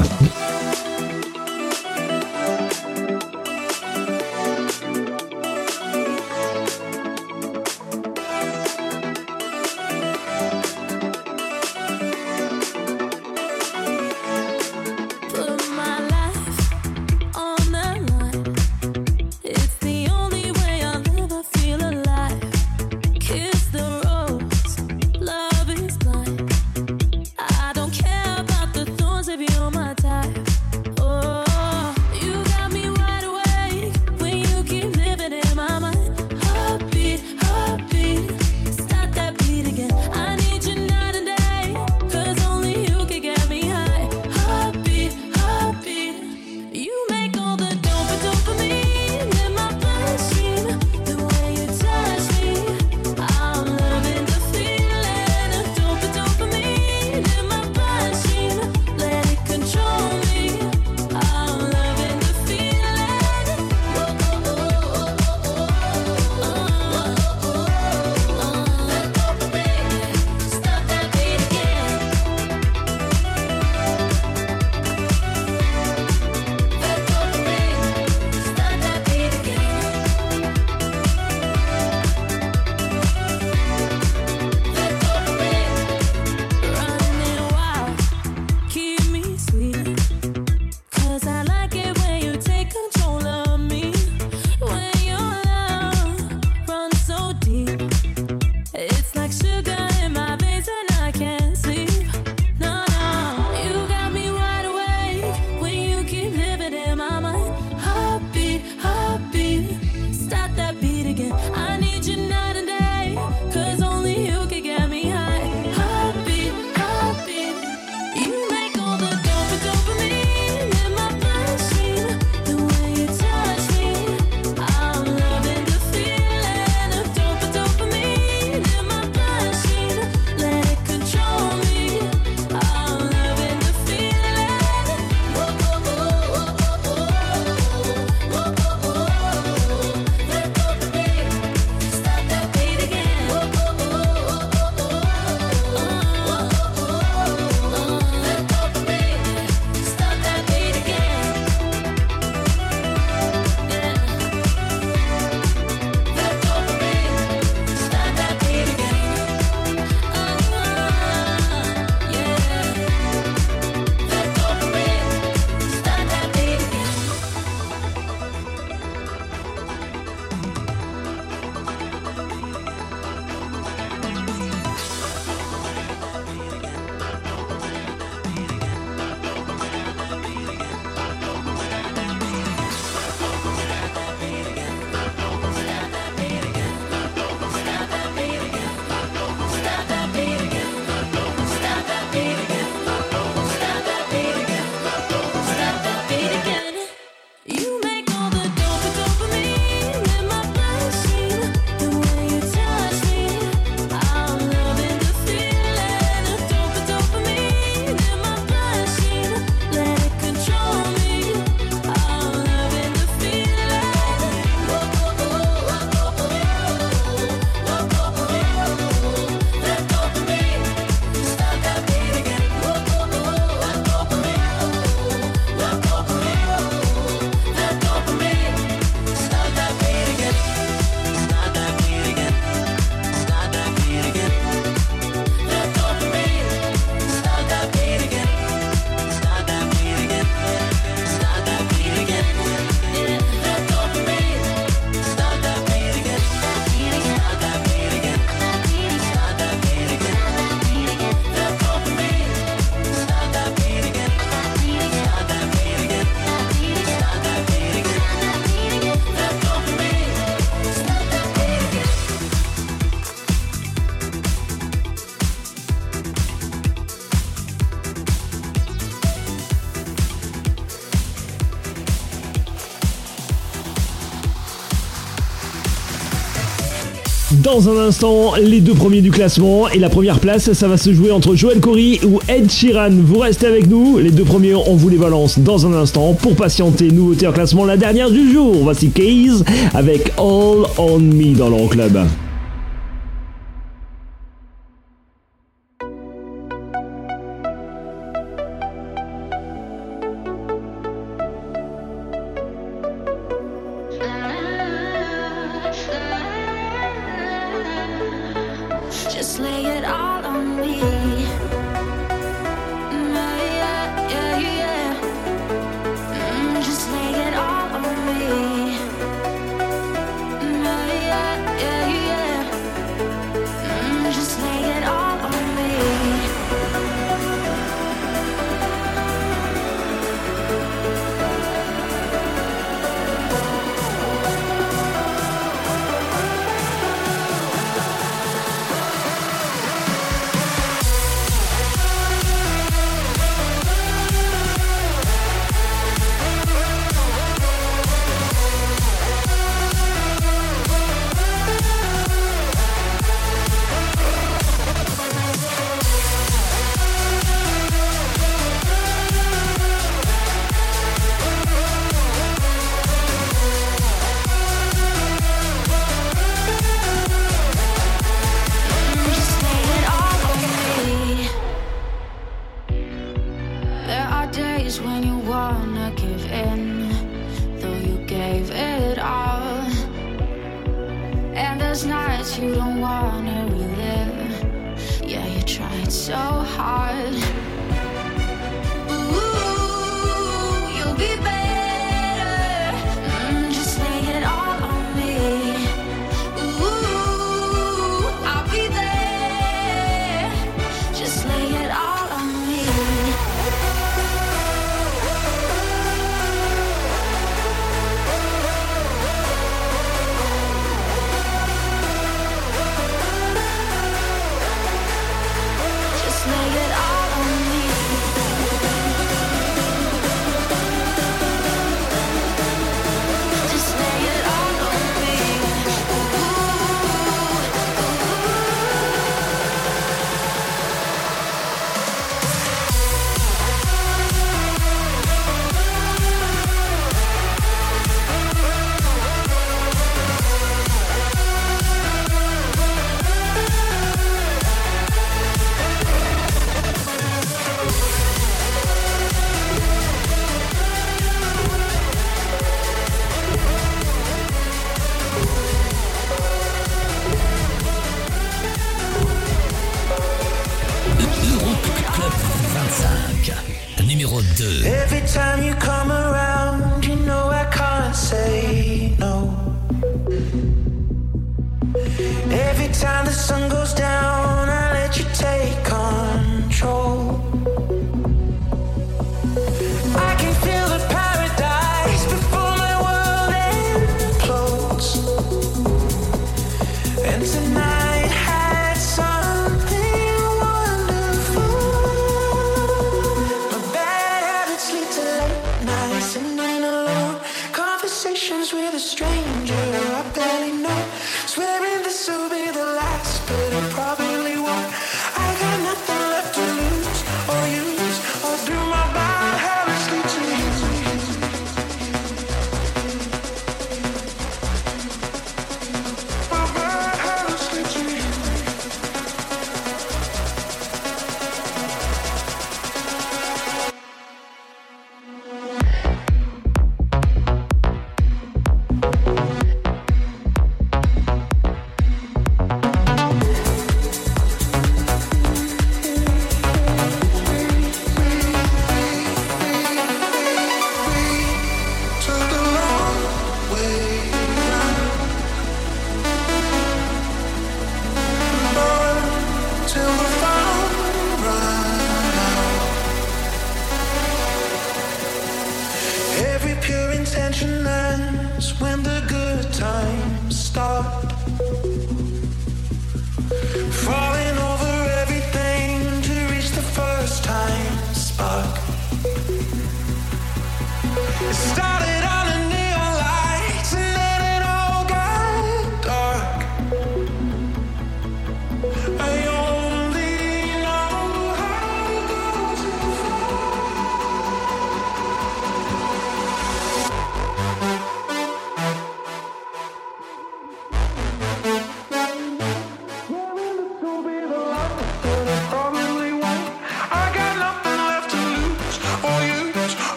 Dans 277.58 277.70
un 277.70 277.88
instant, 277.88 278.34
les 278.36 278.60
deux 278.60 278.74
premiers 278.74 279.00
du 279.00 279.10
classement 279.10 279.68
et 279.68 279.80
la 279.80 279.88
première 279.88 280.20
place, 280.20 280.52
ça 280.52 280.68
va 280.68 280.76
se 280.76 280.92
jouer 280.92 281.10
entre 281.10 281.34
Joël 281.34 281.58
Corry 281.58 281.98
ou 282.06 282.20
Ed 282.28 282.48
Sheeran. 282.48 282.90
Vous 282.92 283.18
restez 283.18 283.48
avec 283.48 283.66
nous, 283.66 283.98
les 283.98 284.12
deux 284.12 284.22
premiers, 284.22 284.54
on 284.54 284.76
vous 284.76 284.88
les 284.88 284.96
balance 284.96 285.40
dans 285.40 285.66
un 285.66 285.72
instant 285.72 286.14
pour 286.14 286.36
patienter. 286.36 286.92
Nouveauté 286.92 287.26
en 287.26 287.32
classement, 287.32 287.64
la 287.64 287.76
dernière 287.76 288.12
du 288.12 288.32
jour. 288.32 288.58
Voici 288.62 288.90
Case 288.90 289.44
avec 289.74 290.12
All 290.18 290.68
on 290.78 291.00
Me 291.00 291.34
dans 291.34 291.50
l'Euroclub. 291.50 291.90
club. 291.90 292.06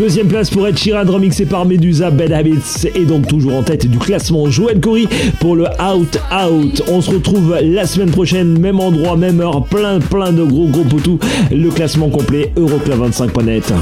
Deuxième 0.00 0.28
place 0.28 0.48
pour 0.48 0.66
Ed 0.66 0.78
Sheeran, 0.78 1.04
remixé 1.04 1.44
par 1.44 1.66
Medusa, 1.66 2.10
Bad 2.10 2.32
Habits. 2.32 2.88
Et 2.94 3.04
donc 3.04 3.26
toujours 3.26 3.56
en 3.56 3.62
tête 3.62 3.86
du 3.86 3.98
classement, 3.98 4.48
Joël 4.48 4.80
Cory 4.80 5.06
pour 5.40 5.56
le 5.56 5.64
Out 5.64 6.18
Out. 6.32 6.82
On 6.88 7.02
se 7.02 7.10
retrouve 7.10 7.54
la 7.60 7.84
semaine 7.84 8.10
prochaine, 8.10 8.58
même 8.58 8.80
endroit, 8.80 9.18
même 9.18 9.42
heure, 9.42 9.62
plein 9.66 10.00
plein 10.00 10.32
de 10.32 10.42
gros 10.42 10.68
gros 10.68 10.84
potous. 10.84 11.18
Le 11.50 11.68
classement 11.68 12.08
complet, 12.08 12.50
Euroclub25.net. 12.56 13.74